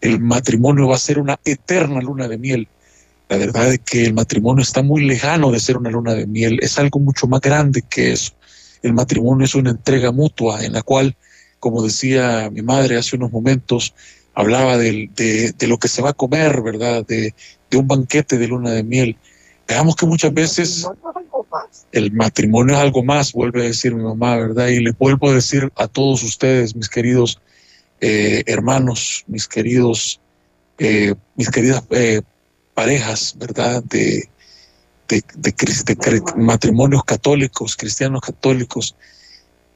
[0.00, 2.68] el matrimonio va a ser una eterna luna de miel.
[3.28, 6.58] La verdad es que el matrimonio está muy lejano de ser una luna de miel,
[6.60, 8.32] es algo mucho más grande que eso.
[8.82, 11.16] El matrimonio es una entrega mutua en la cual,
[11.60, 13.94] como decía mi madre hace unos momentos,
[14.34, 17.04] hablaba de, de, lo que se va a comer, ¿verdad?
[17.06, 17.34] De,
[17.70, 19.16] de un banquete de luna de miel.
[19.68, 20.86] Veamos que muchas veces
[21.92, 24.68] el matrimonio es algo más, vuelve a decir mi mamá, ¿verdad?
[24.68, 27.40] Y le vuelvo a decir a todos ustedes, mis queridos
[28.00, 30.20] eh, hermanos, mis queridos,
[30.78, 32.22] eh, mis queridas eh,
[32.74, 33.82] parejas, ¿verdad?
[33.84, 34.28] De,
[36.36, 38.96] matrimonios católicos, cristianos católicos.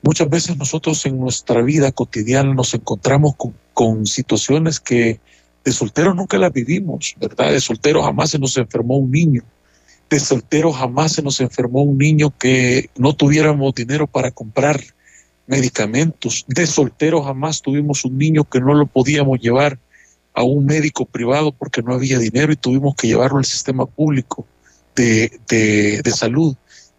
[0.06, 3.34] Muchas veces nosotros en nuestra vida cotidiana nos encontramos
[3.74, 5.18] con, situaciones que
[5.64, 7.50] de soltero nunca la vivimos, ¿verdad?
[7.50, 9.42] De soltero jamás se nos enfermó un niño.
[10.08, 14.80] De soltero jamás se nos enfermó un niño que no tuviéramos dinero para comprar
[15.48, 16.44] medicamentos.
[16.46, 19.76] De soltero jamás tuvimos un niño que no lo podíamos llevar
[20.34, 24.46] a un médico privado porque no había dinero y tuvimos que llevarlo al sistema público
[24.94, 26.54] de, de, de salud.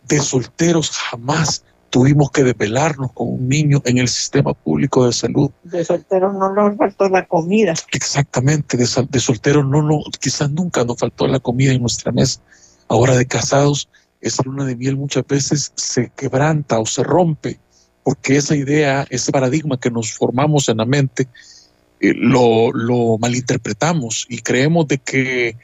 [0.09, 5.51] De solteros jamás tuvimos que desvelarnos con un niño en el sistema público de salud.
[5.63, 7.73] De solteros no nos faltó la comida.
[7.91, 12.41] Exactamente, de, de solteros no, no, quizás nunca nos faltó la comida en nuestra mesa.
[12.87, 13.89] Ahora de casados,
[14.21, 17.59] esa luna de miel muchas veces se quebranta o se rompe,
[18.03, 21.27] porque esa idea, ese paradigma que nos formamos en la mente,
[21.99, 25.57] eh, lo, lo, malinterpretamos y creemos de que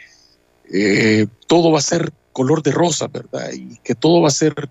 [0.74, 3.52] eh, todo va a ser color de rosa, ¿verdad?
[3.54, 4.70] Y que todo va a ser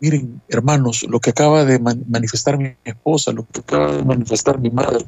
[0.00, 4.58] Miren, hermanos, lo que acaba de man manifestar mi esposa, lo que acaba de manifestar
[4.58, 5.04] mi madre,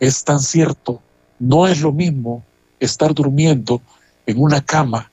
[0.00, 1.00] es tan cierto.
[1.38, 2.42] No es lo mismo
[2.78, 3.80] estar durmiendo
[4.26, 5.10] en una cama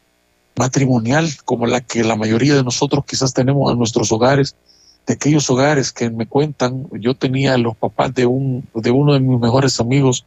[0.58, 4.56] matrimonial como la que la mayoría de nosotros quizás tenemos en nuestros hogares,
[5.08, 9.20] de aquellos hogares que me cuentan, yo tenía los papás de, un, de uno de
[9.20, 10.26] mis mejores amigos,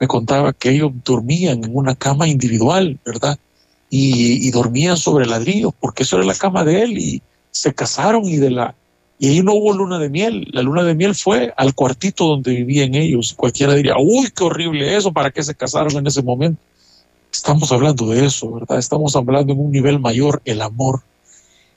[0.00, 3.38] me contaba que ellos dormían en una cama individual, ¿verdad?
[3.90, 7.22] Y, y dormían sobre ladrillos, porque eso era la cama de él y
[7.54, 8.74] se casaron y de la
[9.16, 10.48] y ahí no hubo luna de miel.
[10.52, 13.32] La luna de miel fue al cuartito donde vivían ellos.
[13.34, 16.60] Cualquiera diría, uy, qué horrible eso, ¿para qué se casaron en ese momento?
[17.32, 18.78] Estamos hablando de eso, ¿verdad?
[18.78, 21.02] Estamos hablando en un nivel mayor, el amor.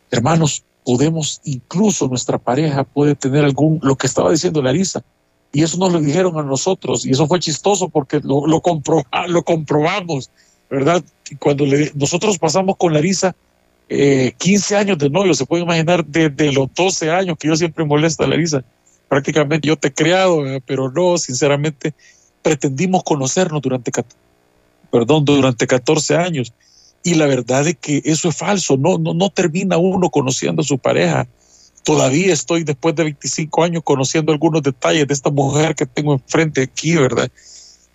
[0.09, 5.03] Hermanos, podemos, incluso nuestra pareja puede tener algún, lo que estaba diciendo Larisa,
[5.53, 8.61] y eso nos lo dijeron a nosotros, y eso fue chistoso porque lo, lo,
[9.27, 10.29] lo comprobamos,
[10.69, 11.03] ¿verdad?
[11.39, 13.35] Cuando nosotros pasamos con Larisa
[13.89, 17.85] eh, 15 años de novio, se puede imaginar desde los 12 años que yo siempre
[17.85, 18.63] molesta a Larisa.
[19.07, 21.93] Prácticamente yo te he creado, pero no, sinceramente,
[22.41, 23.91] pretendimos conocernos durante,
[24.91, 26.53] perdón, durante 14 años.
[27.03, 30.65] Y la verdad es que eso es falso, no, no, no termina uno conociendo a
[30.65, 31.27] su pareja.
[31.85, 36.63] Todavía estoy después de 25 años conociendo algunos detalles de esta mujer que tengo enfrente
[36.63, 37.31] aquí, ¿verdad?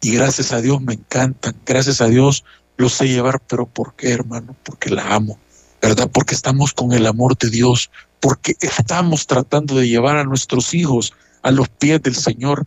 [0.00, 2.42] Y gracias a Dios me encantan, gracias a Dios
[2.78, 4.56] lo sé llevar, pero ¿por qué, hermano?
[4.62, 5.38] Porque la amo.
[5.82, 6.08] ¿Verdad?
[6.10, 7.90] Porque estamos con el amor de Dios,
[8.20, 12.66] porque estamos tratando de llevar a nuestros hijos a los pies del Señor.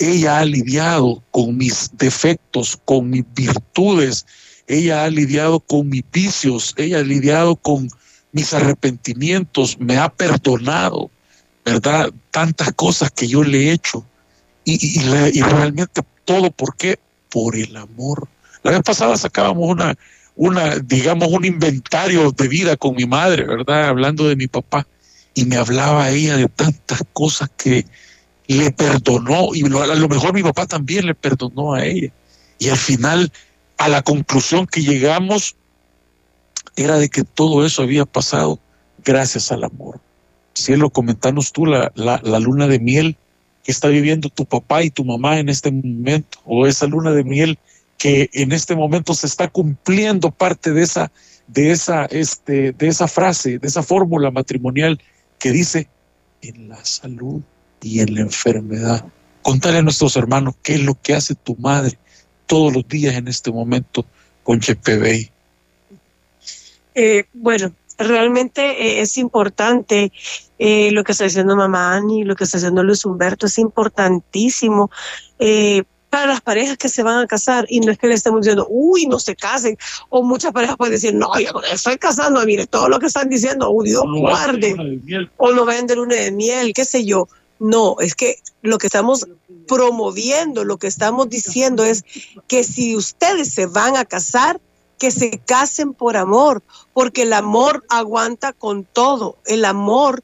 [0.00, 4.26] Ella ha lidiado con mis defectos, con mis virtudes,
[4.66, 7.88] ella ha lidiado con mis vicios, ella ha lidiado con
[8.32, 11.10] mis arrepentimientos, me ha perdonado,
[11.64, 12.12] ¿verdad?
[12.30, 14.04] Tantas cosas que yo le he hecho.
[14.64, 16.98] Y, realmente todo, ¿por qué?
[17.30, 18.28] Por el amor.
[18.62, 19.96] La vez pasada sacábamos una,
[20.38, 23.88] una, digamos, un inventario de vida con mi madre, ¿verdad?
[23.88, 24.86] Hablando de mi papá.
[25.34, 27.84] Y me hablaba ella de tantas cosas que
[28.46, 32.12] le perdonó, y a lo mejor mi papá también le perdonó a ella.
[32.60, 33.32] Y al final,
[33.78, 35.56] a la conclusión que llegamos,
[36.76, 38.60] era de que todo eso había pasado
[39.04, 40.00] gracias al amor.
[40.54, 43.16] Cielo, comentanos tú la, la, luna de miel
[43.64, 47.24] que está viviendo tu papá y tu mamá en este momento, o esa luna de
[47.24, 47.58] miel
[47.98, 51.10] que en este momento se está cumpliendo parte de esa,
[51.48, 55.00] de esa, este, de esa frase, de esa fórmula matrimonial
[55.38, 55.88] que dice
[56.40, 57.42] en la salud
[57.82, 59.04] y en la enfermedad.
[59.42, 61.98] Contale a nuestros hermanos qué es lo que hace tu madre
[62.46, 64.06] todos los días en este momento
[64.42, 65.30] con Chepe
[66.94, 70.12] eh, bueno, realmente eh, es importante
[70.58, 74.90] eh, lo que está diciendo mamá Ani, lo que está haciendo Luis Humberto, es importantísimo
[75.38, 78.40] eh, para las parejas que se van a casar y no es que le estemos
[78.40, 79.76] diciendo, uy, no se casen,
[80.08, 83.28] o muchas parejas pueden decir, no, yo no estoy casando, mire, todo lo que están
[83.28, 85.00] diciendo, uy, Dios guarde,
[85.36, 87.28] o no vayan de luna de miel, qué sé yo.
[87.60, 89.26] No, es que lo que estamos
[89.66, 92.04] promoviendo, lo que estamos diciendo es
[92.46, 94.60] que si ustedes se van a casar,
[94.96, 100.22] que se casen por amor, porque el amor aguanta con todo, el amor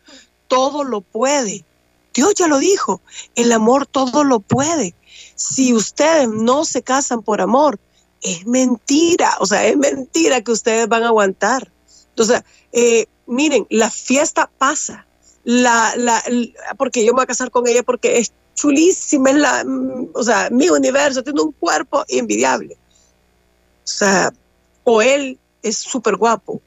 [0.48, 1.64] todo lo puede.
[2.12, 3.00] Dios ya lo dijo,
[3.34, 4.94] el amor todo lo puede
[5.34, 7.78] si ustedes no se casan por amor,
[8.22, 11.70] es mentira, o sea, es mentira que ustedes van a aguantar.
[12.10, 12.42] Entonces,
[12.72, 15.06] eh, miren, la fiesta pasa,
[15.44, 16.22] la, la,
[16.78, 20.22] porque yo me voy a casar con ella porque es chulísima, es la, mm, o
[20.22, 22.76] sea, mi universo tiene un cuerpo envidiable.
[23.84, 24.32] O sea,
[24.84, 26.60] o él es súper guapo.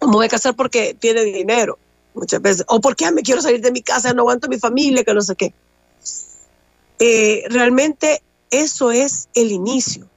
[0.00, 1.78] Me voy a casar porque tiene dinero,
[2.14, 2.64] muchas veces.
[2.68, 5.34] O porque me quiero salir de mi casa, no aguanto mi familia, que no sé
[5.34, 5.52] qué.
[6.98, 10.08] Eh, realmente eso es el inicio.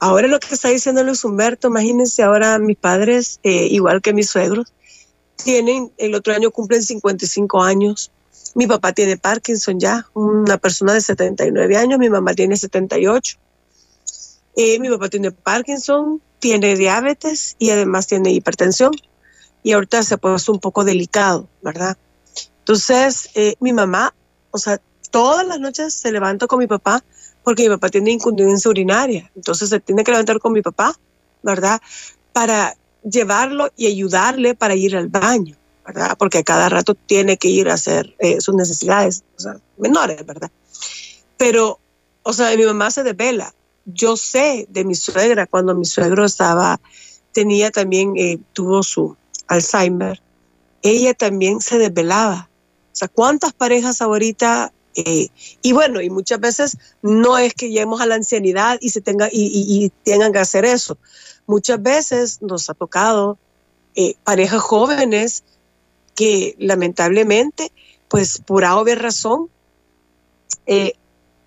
[0.00, 4.28] Ahora lo que está diciendo Luis Humberto, imagínense ahora mis padres, eh, igual que mis
[4.28, 4.72] suegros,
[5.42, 8.10] tienen, el otro año cumplen 55 años.
[8.54, 13.38] Mi papá tiene Parkinson ya, una persona de 79 años, mi mamá tiene 78.
[14.56, 18.92] Eh, mi papá tiene Parkinson, tiene diabetes y además tiene hipertensión.
[19.62, 21.96] Y ahorita se ha un poco delicado, ¿verdad?
[22.60, 24.14] Entonces, mi mamá,
[24.50, 27.02] o sea, todas las noches se levanta con mi papá
[27.44, 29.30] porque mi papá tiene incontinencia urinaria.
[29.34, 30.94] Entonces se tiene que levantar con mi papá,
[31.42, 31.80] ¿verdad?
[32.32, 36.16] Para llevarlo y ayudarle para ir al baño, ¿verdad?
[36.18, 39.24] Porque cada rato tiene que ir a hacer eh, sus necesidades
[39.78, 40.50] menores, ¿verdad?
[41.36, 41.78] Pero,
[42.22, 43.54] o sea, mi mamá se desvela.
[43.86, 46.78] Yo sé de mi suegra cuando mi suegro estaba,
[47.32, 50.20] tenía también, eh, tuvo su Alzheimer,
[50.82, 52.50] ella también se desvelaba.
[52.92, 55.28] O sea, ¿cuántas parejas ahorita eh,
[55.62, 59.28] y bueno, y muchas veces no es que lleguemos a la ancianidad y, se tenga,
[59.30, 60.98] y, tengan que hacer eso.
[61.46, 63.38] Muchas veces nos ha tocado
[63.94, 65.44] eh, parejas jóvenes
[66.16, 67.70] que lamentablemente,
[68.08, 69.48] pues por obvia razón,
[70.66, 70.94] eh,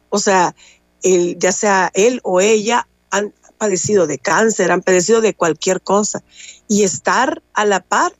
[0.07, 0.55] o sea,
[1.03, 6.23] ya sea él o ella han padecido de cáncer, han padecido de cualquier cosa.
[6.69, 8.13] Y estar a la par,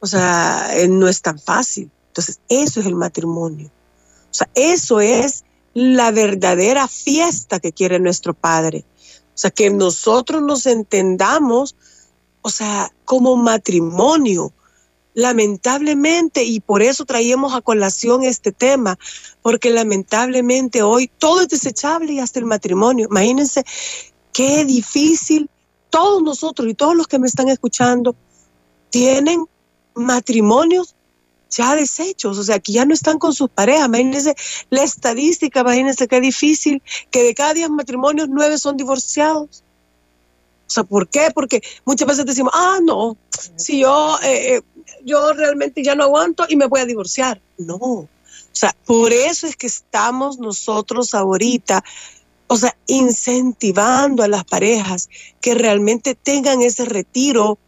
[0.00, 1.90] o sea, no es tan fácil.
[2.08, 3.70] Entonces, eso es el matrimonio.
[4.32, 8.84] O sea, eso es la verdadera fiesta que quiere nuestro Padre.
[9.34, 11.76] O sea, que nosotros nos entendamos,
[12.40, 14.52] o sea, como matrimonio,
[15.14, 18.98] lamentablemente, y por eso traíamos a colación este tema,
[19.42, 23.08] porque lamentablemente hoy todo es desechable y hasta el matrimonio.
[23.10, 23.64] Imagínense
[24.32, 25.50] qué difícil,
[25.90, 28.16] todos nosotros y todos los que me están escuchando
[28.88, 29.44] tienen
[29.94, 30.94] matrimonios
[31.56, 33.86] ya deshechos, o sea, que ya no están con sus parejas.
[33.86, 34.34] Imagínense
[34.70, 39.62] la estadística, imagínense qué difícil, que de cada diez matrimonios, nueve son divorciados.
[40.66, 41.30] O sea, ¿por qué?
[41.34, 43.16] Porque muchas veces decimos, ah, no,
[43.56, 44.62] si yo, eh, eh,
[45.04, 47.40] yo realmente ya no aguanto y me voy a divorciar.
[47.58, 47.76] No.
[47.76, 48.08] O
[48.52, 51.84] sea, por eso es que estamos nosotros ahorita,
[52.46, 57.58] o sea, incentivando a las parejas que realmente tengan ese retiro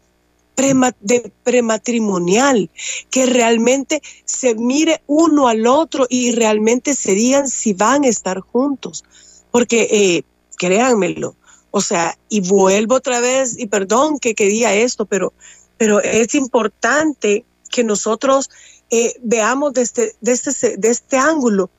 [0.54, 2.70] prematrimonial,
[3.10, 8.40] que realmente se mire uno al otro y realmente se digan si van a estar
[8.40, 9.04] juntos.
[9.50, 10.22] Porque eh,
[10.56, 11.34] créanmelo,
[11.70, 15.32] o sea, y vuelvo otra vez, y perdón que quería esto, pero,
[15.76, 18.50] pero es importante que nosotros
[18.90, 21.70] eh, veamos desde, este, de este ángulo.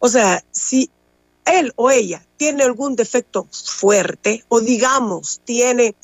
[0.00, 0.90] O sea, si
[1.46, 5.94] él o ella tiene algún defecto fuerte, o digamos, tiene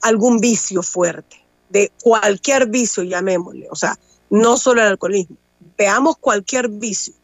[0.00, 3.98] algún vicio fuerte, de cualquier vicio, llamémosle, o sea,
[4.30, 5.36] no solo el alcoholismo,
[5.76, 7.14] veamos cualquier vicio.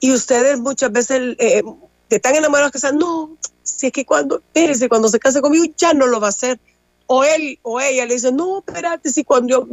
[0.00, 1.62] Y ustedes muchas veces eh,
[2.08, 5.92] están enamorados que dicen, no, si es que cuando, espérese, cuando se case conmigo ya
[5.92, 6.58] no lo va a hacer.
[7.06, 9.68] O él o ella le dice, no, espérate, si cuando yo,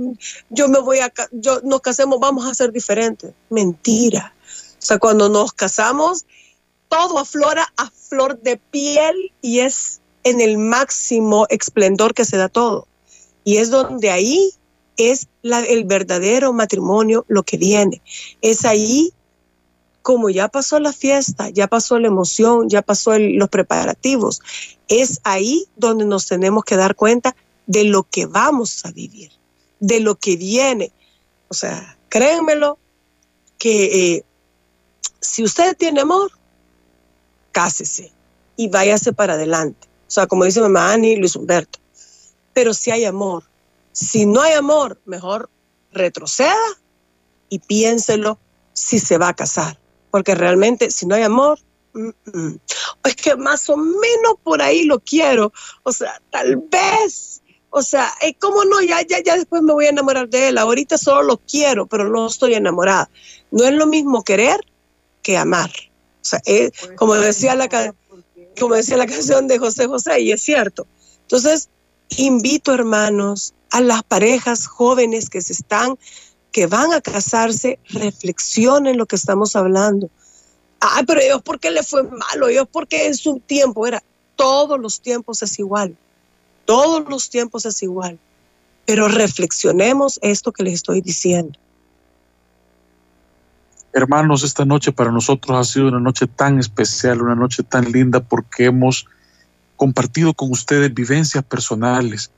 [0.49, 3.31] yo me voy a, yo, nos casemos vamos a ser diferentes.
[3.49, 4.33] Mentira.
[4.79, 6.25] O sea, cuando nos casamos,
[6.89, 12.49] todo aflora a flor de piel y es en el máximo esplendor que se da
[12.49, 12.87] todo.
[13.47, 14.51] Y es donde ahí
[14.97, 18.01] es el verdadero matrimonio lo que viene.
[18.41, 19.13] Es ahí
[20.01, 24.41] como ya pasó la fiesta, ya pasó la emoción, ya pasó los preparativos,
[24.89, 27.37] es ahí donde nos tenemos que dar cuenta
[27.67, 29.31] de lo que vamos a vivir,
[29.79, 30.91] de lo que viene.
[31.47, 32.77] O sea, créanmelo
[33.57, 34.25] que eh,
[35.21, 36.31] si usted tiene amor,
[37.53, 38.11] cásese
[38.57, 39.87] y váyase para adelante.
[40.05, 41.79] O sea, como dice mamá Ani y Luis Humberto.
[42.57, 43.43] Pero si hay amor,
[43.91, 45.47] si no hay amor, mejor
[45.91, 46.55] retroceda
[47.49, 48.39] y piénselo
[48.73, 49.77] si se va a casar
[50.17, 51.59] porque realmente si no hay amor,
[53.03, 55.53] es que más o menos por ahí lo quiero,
[55.83, 58.81] o sea, tal vez, o sea, ¿cómo no?
[58.81, 62.09] Ya, ya, ya después me voy a enamorar de él, ahorita solo lo quiero, pero
[62.09, 63.11] no estoy enamorada.
[63.51, 64.59] No es lo mismo querer
[65.21, 65.69] que amar.
[66.21, 66.41] O sea,
[66.95, 67.69] como, decía la,
[68.59, 70.87] como decía la canción de José José, y es cierto.
[71.21, 71.69] Entonces,
[72.09, 75.97] invito, hermanos, a las parejas jóvenes que se están
[76.51, 80.09] que van a casarse reflexionen lo que estamos hablando.
[80.79, 82.47] Ay, pero Dios, ¿por qué le fue malo?
[82.47, 84.01] Dios, ¿por qué en su tiempo era?
[84.35, 85.95] Todos los tiempos es igual.
[86.65, 88.17] Todos los tiempos es igual.
[88.85, 91.59] Pero reflexionemos esto que les estoy diciendo.
[93.93, 98.19] Hermanos, esta noche para nosotros ha sido una noche tan especial, una noche tan linda
[98.19, 99.07] porque hemos
[99.77, 102.31] compartido con ustedes vivencias personales,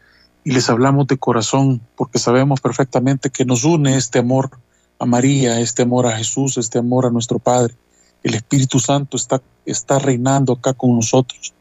[0.43, 4.51] y les hablamos de corazón porque sabemos perfectamente que nos une este amor
[4.97, 7.75] a María, este amor a Jesús, este amor a nuestro Padre.
[8.23, 11.53] El Espíritu Santo está, está reinando acá con nosotros.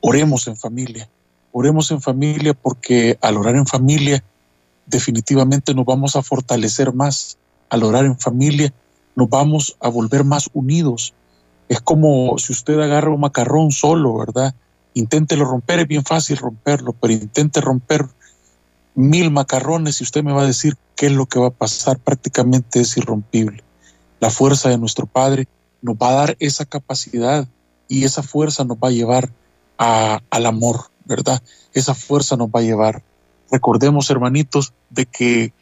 [0.00, 1.08] Oremos en familia,
[1.52, 4.22] oremos en familia porque al orar en familia
[4.86, 7.38] definitivamente nos vamos a fortalecer más.
[7.68, 8.72] Al orar en familia
[9.16, 11.12] nos vamos a volver más unidos.
[11.68, 14.54] Es como si usted agarra un macarrón solo, ¿verdad?
[14.94, 18.06] Inténtelo romper, es bien fácil romperlo, pero intente romper
[18.94, 21.98] mil macarrones y usted me va a decir qué es lo que va a pasar,
[21.98, 23.62] prácticamente es irrompible.
[24.18, 25.46] La fuerza de nuestro Padre
[25.82, 27.46] nos va a dar esa capacidad
[27.86, 29.30] y esa fuerza nos va a llevar
[29.76, 31.40] al amor, ¿verdad?
[31.72, 33.02] Esa fuerza nos va a llevar.
[33.50, 35.52] Recordemos, hermanitos, de que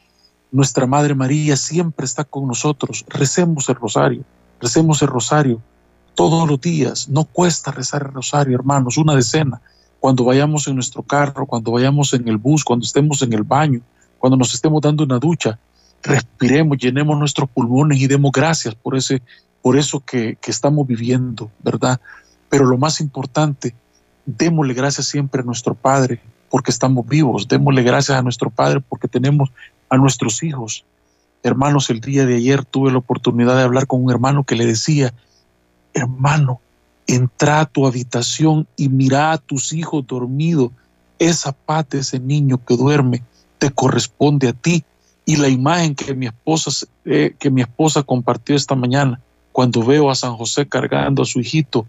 [0.51, 3.05] nuestra Madre María siempre está con nosotros.
[3.09, 4.25] Recemos el rosario,
[4.61, 5.61] recemos el rosario
[6.17, 7.09] todos los días.
[7.09, 9.61] No cuesta rezar el rosario, hermanos, una decena
[10.01, 13.81] cuando vayamos en nuestro carro, cuando vayamos en el bus, cuando estemos en el baño,
[14.19, 15.59] cuando nos estemos dando una ducha,
[16.03, 19.23] respiremos, llenemos nuestros pulmones y demos gracias por, ese,
[19.63, 22.01] por eso que, que estamos viviendo, ¿verdad?
[22.49, 23.75] Pero lo más importante,
[24.25, 29.09] démosle gracias siempre a nuestro Padre porque estamos vivos, démosle gracias a nuestro Padre porque
[29.09, 29.51] tenemos
[29.89, 30.85] a nuestros hijos.
[31.43, 34.67] Hermanos, el día de ayer tuve la oportunidad de hablar con un hermano que le
[34.67, 35.13] decía,
[35.97, 36.61] hermano,
[37.07, 40.71] entra a tu habitación y mira a tus hijos dormidos.
[41.19, 43.23] Esa paz de ese niño que duerme
[43.59, 44.85] te corresponde a ti.
[45.25, 49.21] Y la imagen que mi esposa, eh, que mi esposa compartió esta mañana,
[49.51, 51.87] cuando veo a San José cargando a su hijito,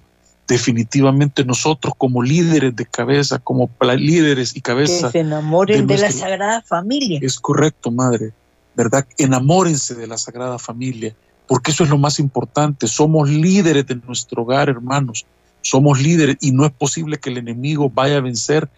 [0.47, 5.07] definitivamente nosotros como líderes de cabeza, como líderes y cabeza.
[5.07, 7.19] Que se enamoren de, la Sagrada Familia.
[7.21, 8.31] Es correcto, madre.
[8.77, 9.07] ¿verdad?
[9.17, 11.15] Enamórense de la Sagrada Familia,
[11.47, 12.87] porque eso es lo más importante.
[12.87, 15.25] Somos líderes de nuestro hogar, hermanos.
[15.61, 18.69] Somos líderes y no es posible que el enemigo vaya a vencer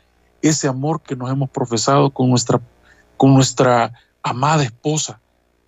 [0.42, 2.62] ese amor que nos hemos profesado con nuestra,
[3.18, 3.94] con nuestra
[4.24, 5.20] amada esposa.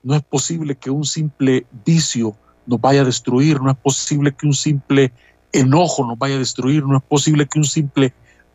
[0.03, 2.35] No es posible que un simple vicio
[2.65, 5.11] nos vaya a destruir, no es posible que un simple
[5.51, 8.13] enojo nos vaya a destruir, no es posible que un simple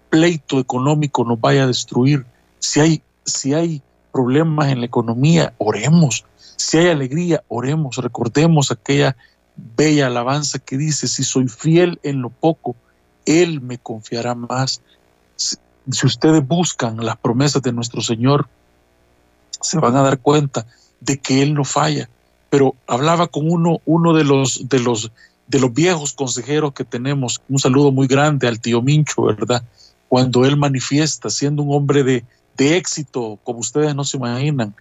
[0.09, 2.25] pleito económico nos vaya a destruir.
[2.59, 3.83] Si hay, si hay
[4.13, 6.25] problemas en la economía, oremos.
[6.57, 7.97] Si hay alegría, oremos.
[7.97, 9.17] Recordemos aquella
[9.57, 12.77] bella alabanza que dice, si soy fiel en lo poco,
[13.25, 14.81] Él me confiará más.
[15.37, 15.57] Si,
[16.05, 18.49] ustedes buscan las promesas de nuestro Señor,
[19.61, 20.67] se van a dar cuenta
[21.01, 22.09] de que Él no falla.
[22.51, 25.13] Pero hablaba con uno, uno de los, de los,
[25.47, 29.63] de los viejos consejeros que tenemos, un saludo muy grande al tío Mincho, ¿verdad?
[30.09, 32.25] Cuando él manifiesta, siendo un hombre de,
[32.57, 34.75] de éxito, como ustedes no se imaginan,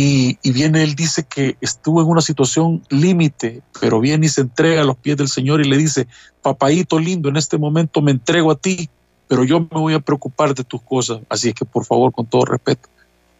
[0.00, 4.42] y, y, viene, él dice que estuvo en una situación límite, pero viene y se
[4.42, 6.06] entrega a los pies del Señor y le dice,
[6.40, 8.88] papayito lindo, en este momento me entrego a ti,
[9.26, 12.26] pero yo me voy a preocupar de tus cosas, así es que por favor, con
[12.26, 12.88] todo respeto,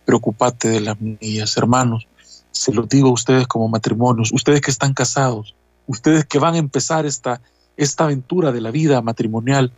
[0.04, 2.08] preocupate de las mías, hermanos.
[2.50, 5.54] Se lo digo a ustedes como matrimonios, ustedes que están casados,
[5.86, 7.40] ustedes que van a empezar esta,
[7.76, 9.70] esta aventura de la vida matrimonial,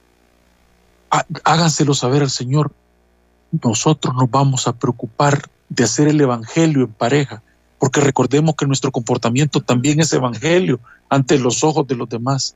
[1.44, 2.72] háganselo saber al Señor.
[3.62, 7.42] Nosotros nos vamos a preocupar de hacer el Evangelio en pareja,
[7.78, 12.54] porque recordemos que nuestro comportamiento también es Evangelio ante los ojos de los demás.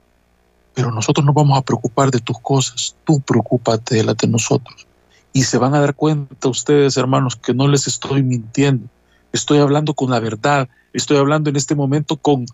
[0.75, 4.87] Pero nosotros nos vamos a preocupar de tus cosas, tú preocúpate de las de nosotros.
[5.33, 8.89] Y se van a dar cuenta ustedes, hermanos, que no les estoy mintiendo.
[9.33, 12.47] Estoy hablando con la verdad, estoy hablando en este momento con,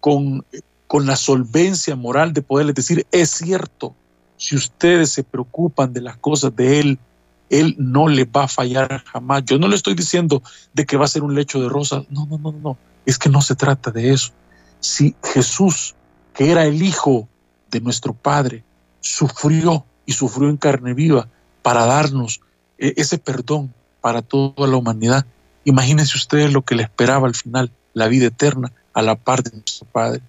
[0.00, 0.44] con,
[0.86, 3.94] con la solvencia moral de poderles decir, es cierto,
[4.36, 6.98] si ustedes se preocupan de las cosas de Él,
[7.50, 9.44] Él no les va a fallar jamás.
[9.44, 10.42] Yo no le estoy diciendo
[10.74, 12.04] de que va a ser un lecho de rosas.
[12.10, 12.78] No, no, no, no.
[13.06, 14.32] Es que no se trata de eso.
[14.80, 15.94] Si Jesús,
[16.34, 17.28] que era el Hijo
[17.70, 18.64] de nuestro Padre,
[19.00, 21.28] sufrió y sufrió en carne viva
[21.62, 22.40] para darnos
[22.78, 25.26] eh, ese perdón para toda la humanidad,
[25.64, 29.52] imagínense ustedes lo que le esperaba al final, la vida eterna a la par de
[29.52, 30.20] nuestro Padre.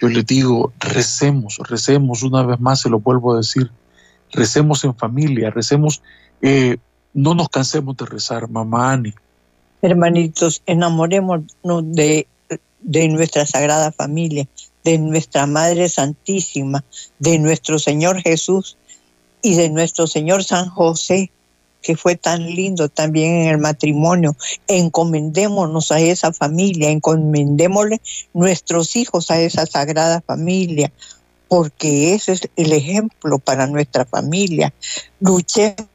[0.00, 3.70] Yo les digo, recemos, recemos, una vez más se lo vuelvo a decir,
[4.32, 6.02] recemos en familia, recemos,
[6.42, 6.76] eh,
[7.14, 9.12] no nos cansemos de rezar, mamá Ani.
[9.82, 12.26] Hermanitos, enamorémonos de,
[12.80, 14.46] de nuestra sagrada familia,
[14.84, 16.84] de nuestra Madre Santísima,
[17.18, 18.76] de nuestro Señor Jesús
[19.42, 21.30] y de nuestro Señor San José,
[21.82, 24.36] que fue tan lindo también en el matrimonio.
[24.68, 28.00] Encomendémonos a esa familia, encomendémosle
[28.34, 30.92] nuestros hijos a esa sagrada familia,
[31.48, 34.72] porque ese es el ejemplo para nuestra familia.
[35.20, 35.88] Luchemos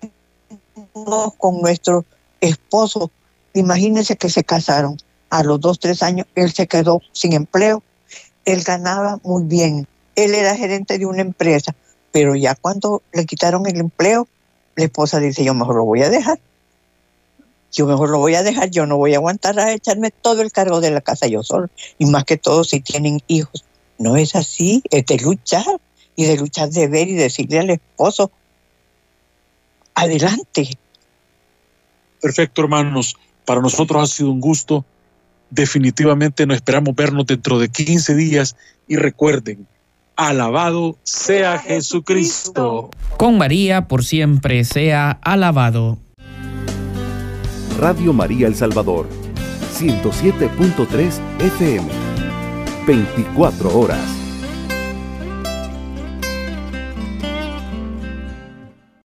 [1.38, 2.06] con nuestro
[2.41, 3.12] esposo.
[3.54, 4.98] Imagínense que se casaron.
[5.30, 7.84] A los dos, tres años, él se quedó sin empleo.
[8.46, 9.88] Él ganaba muy bien.
[10.16, 11.76] Él era gerente de una empresa,
[12.12, 14.28] pero ya cuando le quitaron el empleo,
[14.76, 16.39] la esposa dice, yo mejor lo voy a dejar.
[17.74, 20.52] Yo mejor lo voy a dejar, yo no voy a aguantar a echarme todo el
[20.54, 21.68] cargo de la casa yo solo.
[21.98, 23.66] Y más que todo si tienen hijos.
[23.98, 25.66] No es así, es de luchar
[26.16, 28.32] y de luchar de ver y decirle al esposo,
[29.96, 30.78] adelante.
[32.22, 33.16] Perfecto, hermanos.
[33.45, 34.86] Para nosotros ha sido un gusto.
[35.49, 38.55] Definitivamente nos esperamos vernos dentro de 15 días
[38.88, 39.68] y recuerden,
[40.16, 42.89] Alabado sea Jesucristo.
[43.18, 45.97] Con María por siempre sea alabado.
[47.78, 49.09] Radio María El Salvador,
[49.78, 51.88] 107.3 FM,
[52.88, 54.24] 24 horas.